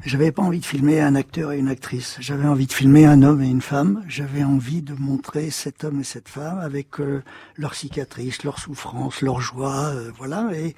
J'avais 0.04 0.30
pas 0.30 0.42
envie 0.42 0.60
de 0.60 0.64
filmer 0.64 1.00
un 1.00 1.16
acteur 1.16 1.50
et 1.50 1.58
une 1.58 1.68
actrice. 1.68 2.16
J'avais 2.20 2.46
envie 2.46 2.66
de 2.66 2.72
filmer 2.72 3.04
un 3.04 3.22
homme 3.22 3.42
et 3.42 3.48
une 3.48 3.60
femme. 3.60 4.04
J'avais 4.06 4.44
envie 4.44 4.80
de 4.80 4.94
montrer 4.94 5.50
cet 5.50 5.82
homme 5.82 6.00
et 6.00 6.04
cette 6.04 6.28
femme 6.28 6.60
avec 6.60 7.00
euh, 7.00 7.22
leurs 7.56 7.74
cicatrices, 7.74 8.44
leurs 8.44 8.60
souffrances, 8.60 9.22
leurs 9.22 9.40
joies, 9.40 9.92
euh, 9.94 10.12
voilà. 10.16 10.50
Et 10.54 10.76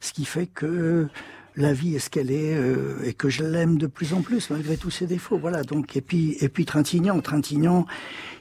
ce 0.00 0.14
qui 0.14 0.24
fait 0.24 0.46
que 0.46 1.06
la 1.54 1.74
vie 1.74 1.96
est 1.96 1.98
ce 1.98 2.08
qu'elle 2.08 2.30
est 2.30 2.54
euh, 2.54 3.04
et 3.04 3.12
que 3.12 3.28
je 3.28 3.44
l'aime 3.44 3.76
de 3.76 3.86
plus 3.86 4.14
en 4.14 4.22
plus 4.22 4.48
malgré 4.48 4.78
tous 4.78 4.90
ses 4.90 5.06
défauts. 5.06 5.38
Voilà. 5.38 5.62
Donc 5.62 5.94
et 5.94 6.00
puis 6.00 6.38
et 6.40 6.48
puis 6.48 6.64
Trintignant, 6.64 7.20
Trintignant 7.20 7.86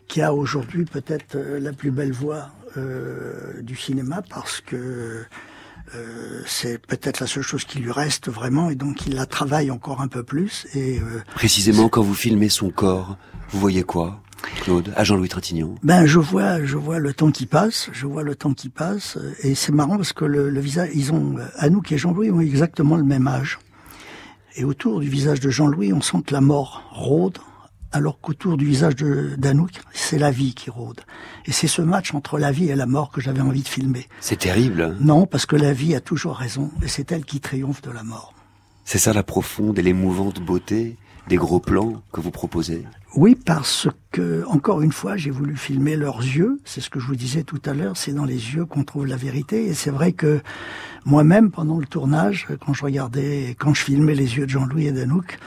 qui 0.07 0.21
a 0.21 0.33
aujourd'hui 0.33 0.85
peut-être 0.85 1.35
euh, 1.35 1.59
la 1.59 1.73
plus 1.73 1.91
belle 1.91 2.13
voix 2.13 2.51
du 3.61 3.77
cinéma 3.77 4.21
parce 4.29 4.59
que 4.59 5.23
euh, 5.93 6.41
c'est 6.47 6.79
peut-être 6.79 7.19
la 7.19 7.27
seule 7.27 7.43
chose 7.43 7.63
qui 7.63 7.79
lui 7.79 7.91
reste 7.91 8.29
vraiment 8.29 8.69
et 8.69 8.75
donc 8.75 9.05
il 9.05 9.15
la 9.15 9.25
travaille 9.25 9.69
encore 9.69 10.01
un 10.01 10.07
peu 10.07 10.23
plus 10.23 10.65
et 10.73 10.99
euh, 10.99 11.21
Précisément 11.35 11.89
quand 11.89 12.01
vous 12.01 12.15
filmez 12.15 12.49
son 12.49 12.71
corps, 12.71 13.17
vous 13.51 13.59
voyez 13.59 13.83
quoi, 13.83 14.23
Claude, 14.61 14.93
à 14.95 15.03
Jean-Louis 15.03 15.29
Trintignant? 15.29 15.75
Ben 15.83 16.05
je 16.05 16.19
vois, 16.19 16.63
je 16.63 16.77
vois 16.77 16.99
le 16.99 17.13
temps 17.13 17.31
qui 17.31 17.45
passe, 17.45 17.89
je 17.93 18.07
vois 18.07 18.23
le 18.23 18.35
temps 18.35 18.53
qui 18.53 18.69
passe, 18.69 19.17
et 19.41 19.53
c'est 19.53 19.71
marrant 19.71 19.97
parce 19.97 20.13
que 20.13 20.25
le, 20.25 20.49
le 20.49 20.59
visage, 20.59 20.89
ils 20.93 21.13
ont, 21.13 21.37
euh, 21.37 21.45
Anouk 21.57 21.91
et 21.91 21.97
Jean-Louis 21.97 22.31
ont 22.31 22.41
exactement 22.41 22.95
le 22.95 23.03
même 23.03 23.27
âge, 23.27 23.59
et 24.55 24.63
autour 24.63 25.01
du 25.01 25.09
visage 25.09 25.39
de 25.39 25.49
Jean-Louis, 25.49 25.93
on 25.93 26.01
sent 26.01 26.19
que 26.25 26.33
la 26.33 26.41
mort 26.41 26.83
rôde, 26.91 27.37
alors 27.95 28.19
qu'autour 28.19 28.57
du 28.57 28.65
visage 28.65 28.97
de- 28.97 29.35
d'Anouk, 29.37 29.71
c'est 29.93 30.17
la 30.19 30.29
vie 30.29 30.53
qui 30.53 30.69
rôde. 30.69 30.99
Et 31.45 31.53
c'est 31.53 31.67
ce 31.67 31.81
match 31.81 32.13
entre 32.13 32.37
la 32.37 32.51
vie 32.51 32.67
et 32.69 32.75
la 32.75 32.85
mort 32.85 33.09
que 33.09 33.21
j'avais 33.21 33.39
envie 33.39 33.63
de 33.63 33.69
filmer. 33.69 34.05
C'est 34.19 34.39
terrible. 34.39 34.97
Non, 34.99 35.25
parce 35.25 35.45
que 35.45 35.55
la 35.55 35.71
vie 35.71 35.95
a 35.95 36.01
toujours 36.01 36.35
raison, 36.35 36.71
et 36.83 36.89
c'est 36.89 37.13
elle 37.13 37.23
qui 37.23 37.39
triomphe 37.39 37.81
de 37.81 37.91
la 37.91 38.03
mort. 38.03 38.33
C'est 38.83 38.97
ça 38.97 39.13
la 39.13 39.23
profonde 39.23 39.79
et 39.79 39.81
l'émouvante 39.81 40.41
beauté 40.41 40.97
des 41.29 41.37
gros 41.37 41.59
plans 41.61 42.03
que 42.11 42.19
vous 42.19 42.31
proposez? 42.31 42.83
Oui, 43.15 43.35
parce 43.35 43.87
que, 44.11 44.43
encore 44.47 44.81
une 44.81 44.91
fois, 44.91 45.15
j'ai 45.15 45.31
voulu 45.31 45.55
filmer 45.55 45.95
leurs 45.95 46.19
yeux. 46.19 46.59
C'est 46.65 46.81
ce 46.81 46.89
que 46.89 46.99
je 46.99 47.07
vous 47.07 47.15
disais 47.15 47.43
tout 47.43 47.61
à 47.65 47.73
l'heure. 47.73 47.95
C'est 47.95 48.11
dans 48.11 48.25
les 48.25 48.53
yeux 48.53 48.65
qu'on 48.65 48.83
trouve 48.83 49.07
la 49.07 49.15
vérité. 49.15 49.65
Et 49.67 49.73
c'est 49.73 49.89
vrai 49.89 50.11
que 50.11 50.41
moi-même, 51.05 51.49
pendant 51.49 51.79
le 51.79 51.85
tournage, 51.85 52.45
quand 52.63 52.73
je 52.73 52.83
regardais, 52.83 53.55
quand 53.57 53.73
je 53.73 53.83
filmais 53.83 54.15
les 54.15 54.35
yeux 54.35 54.45
de 54.45 54.51
Jean-Louis 54.51 54.87
et 54.87 54.91
d'Anouk, 54.91 55.39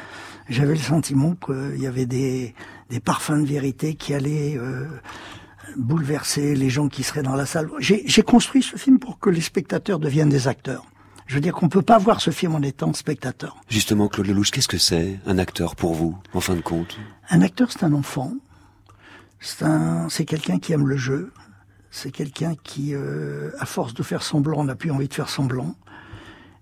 j'avais 0.49 0.75
le 0.75 0.81
sentiment 0.81 1.35
qu'il 1.35 1.81
y 1.81 1.87
avait 1.87 2.07
des, 2.07 2.55
des 2.91 3.01
parfums 3.01 3.43
de 3.43 3.47
vérité 3.47 3.95
qui 3.95 4.15
allaient 4.15 4.57
euh, 4.57 4.87
bouleverser 5.77 6.55
les 6.55 6.71
gens 6.71 6.89
qui 6.89 7.03
seraient 7.03 7.23
dans 7.23 7.37
la 7.37 7.47
salle. 7.47 7.69
J'ai 7.79 8.23
construit 8.23 8.63
ce 8.63 8.77
film 8.77 8.99
pour 8.99 9.19
que 9.19 9.31
les 9.31 9.41
spectateurs 9.41 9.99
deviennent 9.99 10.29
des 10.29 10.49
acteurs. 10.49 10.85
Je 11.27 11.35
veux 11.35 11.43
dire 11.43 11.53
qu'on 11.53 11.69
peut 11.69 11.83
pas 11.83 11.99
voir 11.99 12.23
ce 12.23 12.31
film 12.31 12.55
en 12.55 12.63
étant 12.63 12.95
spectateur. 12.95 13.59
Justement, 13.69 14.09
Claude 14.09 14.29
Lelouch, 14.29 14.51
qu'est-ce 14.51 14.69
que 14.69 14.79
c'est 14.79 15.21
un 15.27 15.37
acteur 15.37 15.77
pour 15.77 15.93
vous, 15.93 16.17
en 16.33 16.41
fin 16.41 16.55
de 16.55 16.63
compte? 16.63 16.99
Un 17.29 17.43
acteur, 17.43 17.71
c'est 17.71 17.85
un 17.85 17.93
enfant. 17.93 18.33
C'est 19.39 19.63
un, 19.63 20.09
c'est 20.09 20.25
quelqu'un 20.25 20.59
qui 20.59 20.73
aime 20.73 20.89
le 20.89 20.97
jeu. 20.97 21.33
C'est 21.91 22.11
quelqu'un 22.11 22.55
qui, 22.63 22.95
euh, 22.95 23.51
à 23.59 23.67
force 23.67 23.93
de 23.93 24.03
faire 24.03 24.23
semblant, 24.23 24.65
n'a 24.65 24.75
plus 24.75 24.91
envie 24.91 25.09
de 25.09 25.15
faire 25.15 25.29
semblant. 25.29 25.75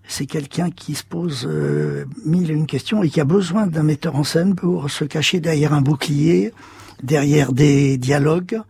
C'est 0.07 0.25
quelqu'un 0.25 0.69
qui 0.71 0.95
se 0.95 1.03
pose 1.03 1.45
euh, 1.49 2.05
mille 2.25 2.49
et 2.49 2.53
une 2.53 2.65
questions 2.65 3.03
et 3.03 3.09
qui 3.09 3.19
a 3.19 3.25
besoin 3.25 3.67
d'un 3.67 3.83
metteur 3.83 4.15
en 4.15 4.23
scène 4.23 4.55
pour 4.55 4.89
se 4.89 5.03
cacher 5.03 5.41
derrière 5.41 5.73
un 5.73 5.81
bouclier, 5.81 6.53
derrière 7.03 7.51
des 7.51 7.97
dialogues, 7.97 8.61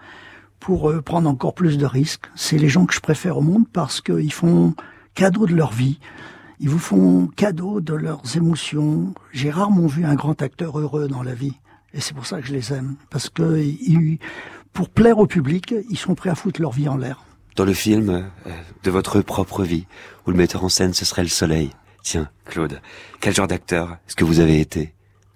pour 0.60 0.90
euh, 0.90 1.02
prendre 1.02 1.30
encore 1.30 1.54
plus 1.54 1.78
de 1.78 1.86
risques. 1.86 2.26
C'est 2.36 2.58
les 2.58 2.70
gens 2.70 2.88
que 2.88 2.94
je 2.94 3.00
préfère 3.00 3.38
au 3.38 3.42
monde 3.42 3.66
parce 3.72 4.02
qu'ils 4.02 4.34
font 4.34 4.74
cadeau 5.14 5.46
de 5.46 5.54
leur 5.54 5.72
vie. 5.72 6.00
Ils 6.60 6.70
vous 6.70 6.80
font 6.80 7.28
cadeau 7.28 7.82
de 7.82 7.94
leurs 7.94 8.36
émotions. 8.36 9.14
J'ai 9.32 9.52
rarement 9.52 9.86
vu 9.86 10.06
un 10.06 10.16
grand 10.16 10.42
acteur 10.42 10.80
heureux 10.80 11.08
dans 11.08 11.22
la 11.22 11.36
vie. 11.36 11.54
Et 11.94 12.02
c'est 12.02 12.16
pour 12.16 12.26
ça 12.26 12.42
que 12.42 12.48
je 12.48 12.54
les 12.54 12.74
aime. 12.74 12.96
Parce 13.12 13.30
que 13.30 13.64
pour 14.74 14.90
plaire 14.90 15.20
au 15.20 15.28
public, 15.28 15.76
ils 15.90 15.98
sont 15.98 16.16
prêts 16.16 16.32
à 16.32 16.36
foutre 16.36 16.62
leur 16.62 16.72
vie 16.72 16.90
en 16.90 16.98
l'air. 16.98 17.27
Dans 17.58 17.66
le 17.66 17.74
film 17.74 18.10
euh, 18.46 18.52
de 18.84 18.92
votre 18.92 19.20
propre 19.22 19.64
vie, 19.64 19.88
où 20.28 20.32
le 20.32 20.38
metteur 20.38 20.64
en 20.64 20.70
scène 20.70 20.94
ce 20.94 21.06
serait 21.06 21.24
le 21.24 21.28
soleil. 21.28 21.72
Tiens, 22.04 22.30
Claude, 22.46 22.80
quel 23.20 23.34
genre 23.34 23.48
d'acteur 23.48 23.98
est-ce 24.08 24.16
que 24.16 24.24
vous 24.24 24.40
avez 24.40 24.60
été 24.62 24.94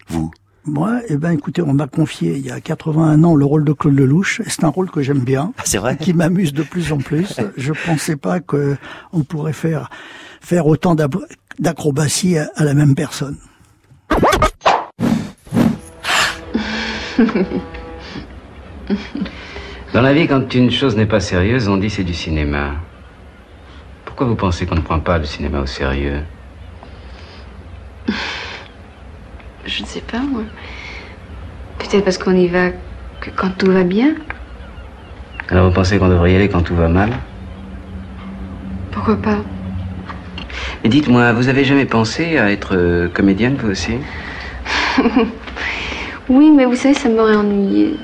Vous? 0.08 0.32
Moi, 0.64 1.02
eh 1.08 1.18
ben, 1.18 1.32
écoutez, 1.32 1.64
on 1.64 1.74
m'a 1.74 1.88
confié 1.88 2.34
il 2.38 2.46
y 2.46 2.52
a 2.52 2.62
81 2.62 3.24
ans 3.24 3.36
le 3.36 3.44
rôle 3.44 3.66
de 3.66 3.74
Claude 3.74 3.96
Lelouch. 3.98 4.40
et 4.42 4.50
C'est 4.52 4.64
un 4.64 4.68
rôle 4.68 4.92
que 4.92 5.02
j'aime 5.02 5.22
bien. 5.22 5.52
c'est 5.66 5.80
vrai? 5.80 5.98
Qui 5.98 6.14
m'amuse 6.14 6.54
de 6.54 6.62
plus 6.62 6.92
en 6.92 7.00
plus. 7.00 7.40
Je 7.58 7.74
pensais 7.88 8.16
pas 8.18 8.40
que 8.40 8.78
on 9.14 9.24
pourrait 9.24 9.52
faire, 9.54 9.90
faire 10.42 10.68
autant 10.68 10.96
d'acrobaties 11.58 12.38
à, 12.38 12.52
à 12.56 12.64
la 12.64 12.76
même 12.76 12.94
personne. 12.94 13.38
Dans 19.94 20.02
la 20.02 20.14
vie, 20.14 20.26
quand 20.26 20.54
une 20.56 20.72
chose 20.72 20.96
n'est 20.96 21.06
pas 21.06 21.20
sérieuse, 21.20 21.68
on 21.68 21.76
dit 21.76 21.90
c'est 21.90 22.06
du 22.06 22.14
cinéma. 22.14 22.76
Pourquoi 24.06 24.26
vous 24.26 24.36
pensez 24.36 24.66
qu'on 24.66 24.76
ne 24.76 24.82
prend 24.82 25.02
pas 25.02 25.18
le 25.18 25.26
cinéma 25.26 25.60
au 25.60 25.66
sérieux? 25.66 26.22
Je 29.66 29.82
ne 29.82 29.88
sais 29.88 30.00
pas, 30.00 30.20
moi. 30.20 30.44
Peut-être 31.78 32.06
parce 32.06 32.18
qu'on 32.18 32.36
y 32.36 32.48
va 32.48 32.70
que 33.20 33.30
quand 33.36 33.50
tout 33.58 33.70
va 33.70 33.84
bien. 33.84 34.16
Alors 35.50 35.68
vous 35.68 35.74
pensez 35.74 36.00
qu'on 36.00 36.08
devrait 36.08 36.32
y 36.32 36.36
aller 36.38 36.48
quand 36.48 36.62
tout 36.62 36.76
va 36.76 36.88
mal? 36.88 37.10
Pourquoi 38.92 39.18
pas? 39.18 39.40
Et 40.86 40.90
dites-moi, 40.90 41.34
vous 41.34 41.50
avez 41.50 41.66
jamais 41.66 41.86
pensé 41.86 42.38
à 42.38 42.50
être 42.50 42.78
euh, 42.78 43.10
comédienne, 43.10 43.58
vous 43.62 43.72
aussi? 43.72 43.98
Oui, 46.30 46.50
mais 46.50 46.64
vous 46.64 46.76
savez, 46.76 46.94
ça 46.94 47.10
m'aurait 47.10 47.36
ennuyé. 47.36 47.98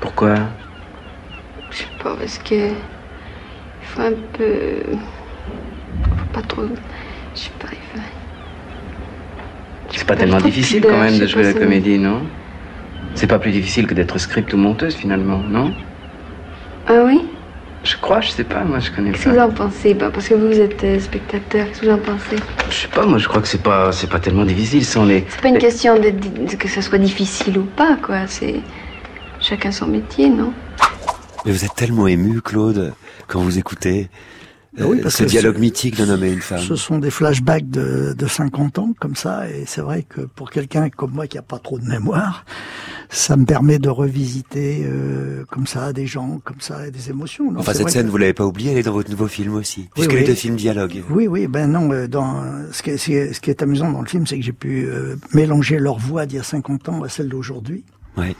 Pourquoi? 0.00 0.34
Pas, 1.98 2.16
parce 2.16 2.38
que. 2.38 2.54
Il 3.80 3.86
faut 3.86 4.02
un 4.02 4.12
peu. 4.32 4.82
Faut 6.16 6.32
pas 6.32 6.42
trop. 6.42 6.66
Je 7.34 7.40
sais 7.40 7.50
pas, 7.58 7.68
il 7.72 7.78
faut. 8.00 8.04
C'est 9.94 10.06
pas 10.06 10.16
tellement 10.16 10.40
difficile 10.40 10.82
quand 10.82 11.00
même 11.00 11.18
de 11.18 11.26
jouer 11.26 11.42
pas, 11.42 11.48
la 11.48 11.54
comédie, 11.54 11.98
non? 11.98 12.22
C'est 13.14 13.26
pas 13.26 13.38
plus 13.38 13.50
difficile 13.52 13.86
que 13.86 13.94
d'être 13.94 14.18
script 14.18 14.52
ou 14.52 14.56
monteuse 14.56 14.94
finalement, 14.94 15.38
non? 15.38 15.74
Ah 16.86 17.02
oui? 17.04 17.20
Je 17.84 17.96
crois, 17.96 18.20
je 18.20 18.30
sais 18.30 18.44
pas, 18.44 18.64
moi 18.64 18.80
je 18.80 18.90
connais 18.90 19.12
Qu'est-ce 19.12 19.24
que 19.24 19.30
pas. 19.30 19.34
vous 19.36 19.40
en 19.40 19.50
pensez? 19.50 19.94
Bah, 19.94 20.10
Parce 20.12 20.28
que 20.28 20.34
vous, 20.34 20.58
êtes 20.60 20.84
euh, 20.84 20.98
spectateur, 20.98 21.66
qu'est-ce 21.66 21.80
que 21.80 21.86
vous 21.86 21.92
en 21.92 21.98
pensez? 21.98 22.36
Je 22.68 22.74
sais 22.74 22.88
pas, 22.88 23.06
moi 23.06 23.18
je 23.18 23.28
crois 23.28 23.40
que 23.40 23.48
c'est 23.48 23.62
pas, 23.62 23.92
c'est 23.92 24.08
pas 24.08 24.18
tellement 24.20 24.44
difficile 24.44 24.84
sans 24.84 25.04
les. 25.04 25.24
C'est 25.28 25.40
pas 25.40 25.48
une 25.48 25.58
question 25.58 25.94
de, 25.98 26.10
de- 26.10 26.56
que 26.56 26.68
ça 26.68 26.82
soit 26.82 26.98
difficile 26.98 27.58
ou 27.58 27.64
pas, 27.64 27.96
quoi. 28.02 28.26
C'est. 28.26 28.62
Chacun 29.40 29.70
son 29.70 29.86
métier, 29.86 30.28
non? 30.28 30.52
Mais 31.44 31.52
vous 31.52 31.64
êtes 31.64 31.74
tellement 31.74 32.06
ému, 32.06 32.40
Claude, 32.40 32.92
quand 33.26 33.40
vous 33.40 33.58
écoutez 33.58 34.10
euh, 34.80 34.84
Oui, 34.84 35.00
parce 35.02 35.16
ce 35.16 35.22
que 35.24 35.28
dialogue 35.28 35.58
mythique 35.58 35.96
d'un 35.96 36.08
homme 36.10 36.24
et 36.24 36.32
une 36.32 36.40
femme. 36.40 36.60
Ce 36.60 36.76
sont 36.76 36.98
des 36.98 37.10
flashbacks 37.10 37.70
de, 37.70 38.12
de 38.16 38.26
50 38.26 38.78
ans, 38.78 38.94
comme 39.00 39.14
ça, 39.16 39.48
et 39.48 39.64
c'est 39.66 39.80
vrai 39.80 40.02
que 40.02 40.20
pour 40.22 40.50
quelqu'un 40.50 40.88
comme 40.90 41.12
moi 41.12 41.26
qui 41.26 41.38
a 41.38 41.42
pas 41.42 41.58
trop 41.58 41.78
de 41.78 41.84
mémoire, 41.86 42.44
ça 43.08 43.36
me 43.36 43.46
permet 43.46 43.78
de 43.78 43.88
revisiter 43.88 44.82
euh, 44.84 45.44
comme 45.50 45.66
ça 45.66 45.92
des 45.92 46.06
gens, 46.06 46.40
comme 46.44 46.60
ça, 46.60 46.86
et 46.86 46.90
des 46.90 47.08
émotions. 47.08 47.50
Non, 47.50 47.60
Enfin, 47.60 47.72
cette 47.72 47.88
scène, 47.88 48.06
que- 48.06 48.10
vous 48.10 48.18
l'avez 48.18 48.34
pas 48.34 48.44
oubliée, 48.44 48.72
elle 48.72 48.78
est 48.78 48.82
dans 48.82 48.92
votre 48.92 49.10
nouveau 49.10 49.28
film 49.28 49.54
aussi, 49.54 49.88
puisque 49.94 50.10
oui. 50.12 50.18
les 50.20 50.24
deux 50.26 50.34
films 50.34 50.56
dialoguent. 50.56 51.02
Oui, 51.08 51.26
oui, 51.28 51.46
ben 51.46 51.70
non, 51.70 51.90
euh, 51.92 52.06
dans, 52.08 52.42
ce, 52.72 52.82
qui 52.82 52.90
est, 52.90 52.96
ce 52.98 53.04
qui 53.06 53.14
est- 53.14 53.32
ce 53.32 53.40
qui 53.40 53.50
est 53.50 53.62
amusant 53.62 53.90
dans 53.90 54.02
le 54.02 54.08
film, 54.08 54.26
c'est 54.26 54.36
que 54.38 54.44
j'ai 54.44 54.52
pu 54.52 54.84
euh, 54.86 55.16
mélanger 55.32 55.78
leur 55.78 55.98
voix 55.98 56.26
d'il 56.26 56.36
y 56.36 56.40
a 56.40 56.44
50 56.44 56.88
ans 56.90 57.02
à 57.04 57.08
celle 57.08 57.28
d'aujourd'hui, 57.28 57.84
Ouais. 58.16 58.34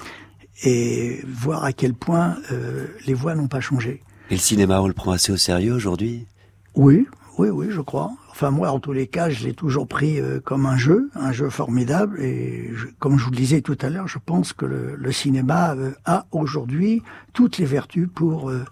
Et 0.65 1.21
voir 1.27 1.65
à 1.65 1.73
quel 1.73 1.95
point 1.95 2.37
euh, 2.53 2.87
les 3.07 3.15
voix 3.15 3.35
n'ont 3.35 3.49
pas 3.49 3.61
changé. 3.61 4.03
Et 4.31 4.35
le 4.35 4.41
cinéma, 4.41 4.81
on 4.83 4.89
le 4.89 4.93
prend 4.95 5.13
assez 5.13 5.33
au 5.33 5.37
sérieux 5.37 5.73
aujourd'hui? 5.75 6.27
Oui, 6.75 7.07
oui, 7.39 7.49
oui, 7.49 7.67
je 7.71 7.81
crois. 7.81 8.11
Enfin, 8.31 8.51
moi, 8.51 8.71
en 8.71 8.79
tous 8.79 8.93
les 8.93 9.07
cas, 9.07 9.31
je 9.31 9.45
l'ai 9.45 9.55
toujours 9.55 9.89
pris 9.89 10.21
euh, 10.21 10.39
comme 10.41 10.67
un 10.67 10.77
jeu, 10.77 11.11
un 11.15 11.33
jeu 11.33 11.49
formidable. 11.51 12.21
Et 12.21 12.71
je- 12.75 12.87
comme 12.99 13.19
je 13.19 13.25
vous 13.25 13.31
le 13.31 13.37
disais 13.37 13.63
tout 13.63 13.79
à 13.81 13.89
l'heure, 13.91 14.07
je 14.09 14.19
pense 14.25 14.53
que 14.53 14.67
le, 14.67 14.95
le 14.97 15.13
cinéma 15.13 15.75
euh, 15.75 15.93
a 16.05 16.27
aujourd'hui 16.33 17.03
toutes 17.33 17.59
les 17.59 17.65
vertus 17.65 18.09
pour 18.15 18.51
euh, 18.51 18.65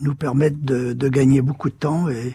nous 0.00 0.14
permettre 0.14 0.58
de, 0.60 0.92
de 0.92 1.08
gagner 1.08 1.40
beaucoup 1.40 1.70
de 1.70 1.74
temps 1.74 2.08
et, 2.10 2.34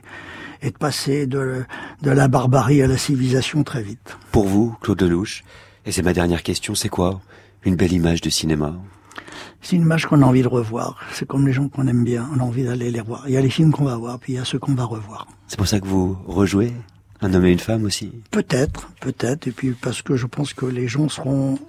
et 0.63 0.71
de 0.71 0.77
passer 0.77 1.27
de, 1.27 1.63
de 2.01 2.11
la 2.11 2.27
barbarie 2.27 2.81
à 2.81 2.87
la 2.87 2.97
civilisation 2.97 3.63
très 3.63 3.83
vite. 3.83 4.17
Pour 4.31 4.47
vous, 4.47 4.75
Claude 4.81 5.01
Lelouch, 5.01 5.43
et 5.85 5.91
c'est 5.91 6.03
ma 6.03 6.13
dernière 6.13 6.41
question, 6.41 6.73
c'est 6.73 6.89
quoi? 6.89 7.21
Une 7.63 7.75
belle 7.75 7.93
image 7.93 8.21
de 8.21 8.29
cinéma 8.29 8.73
C'est 9.61 9.75
une 9.75 9.83
image 9.83 10.05
qu'on 10.07 10.21
a 10.21 10.25
envie 10.25 10.41
de 10.41 10.47
revoir. 10.47 10.97
C'est 11.13 11.27
comme 11.27 11.45
les 11.47 11.53
gens 11.53 11.67
qu'on 11.69 11.87
aime 11.87 12.03
bien, 12.03 12.27
on 12.35 12.39
a 12.39 12.43
envie 12.43 12.63
d'aller 12.63 12.91
les 12.91 13.01
voir. 13.01 13.23
Il 13.27 13.33
y 13.33 13.37
a 13.37 13.41
les 13.41 13.49
films 13.49 13.71
qu'on 13.71 13.85
va 13.85 13.95
voir, 13.97 14.19
puis 14.19 14.33
il 14.33 14.35
y 14.37 14.39
a 14.39 14.45
ceux 14.45 14.59
qu'on 14.59 14.73
va 14.73 14.85
revoir. 14.85 15.27
C'est 15.47 15.57
pour 15.57 15.67
ça 15.67 15.79
que 15.79 15.87
vous 15.87 16.17
rejouez 16.27 16.73
Un 17.21 17.33
homme 17.33 17.45
et 17.45 17.51
une 17.51 17.59
femme 17.59 17.83
aussi? 17.85 18.11
Peut-être, 18.31 18.89
peut-être, 18.99 19.47
et 19.47 19.51
puis 19.51 19.71
parce 19.79 20.01
que 20.01 20.15
je 20.15 20.25
pense 20.25 20.53
que 20.53 20.65
les 20.65 20.87
gens 20.87 21.07
seront 21.09 21.59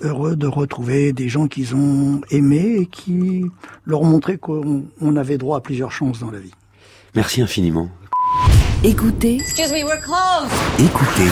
heureux 0.00 0.36
de 0.36 0.46
retrouver 0.46 1.12
des 1.12 1.28
gens 1.28 1.48
qu'ils 1.48 1.74
ont 1.74 2.20
aimés 2.30 2.76
et 2.80 2.86
qui 2.86 3.44
leur 3.84 4.02
ont 4.02 4.06
montré 4.06 4.36
qu'on 4.38 4.84
on 5.00 5.16
avait 5.16 5.38
droit 5.38 5.56
à 5.58 5.60
plusieurs 5.60 5.90
chances 5.92 6.20
dans 6.20 6.30
la 6.30 6.38
vie. 6.38 6.52
Merci 7.14 7.40
infiniment. 7.40 7.88
Écoutez, 8.84 9.36
Excuse 9.36 9.72
me, 9.72 9.82
we're 9.82 10.00
closed. 10.00 10.52
Écoutez 10.78 11.30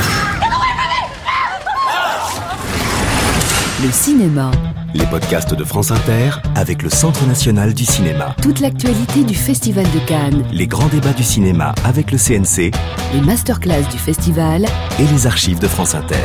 le 3.83 3.91
cinéma. 3.91 4.51
les 4.95 5.05
podcasts 5.07 5.55
de 5.55 5.65
France 5.65 5.91
Inter 5.91 6.31
avec 6.55 6.83
le 6.83 6.89
Centre 6.91 7.27
national 7.27 7.75
du 7.75 7.85
cinéma. 7.85 8.35
Toute 8.43 8.61
l'actualité 8.61 9.25
du 9.25 9.35
Festival 9.35 9.85
de 9.85 9.99
Cannes. 10.07 10.43
Les 10.53 10.67
grands 10.67 10.87
débats 10.89 11.13
du 11.13 11.23
cinéma 11.23 11.75
avec 11.85 12.11
le 12.11 12.19
CNC 12.19 12.71
Les 13.13 13.21
masterclass 13.21 13.83
du 13.91 13.99
festival. 13.99 14.67
et 14.99 15.05
les 15.07 15.27
archives 15.27 15.59
de 15.59 15.69
France 15.69 15.95
Inter. 15.95 16.17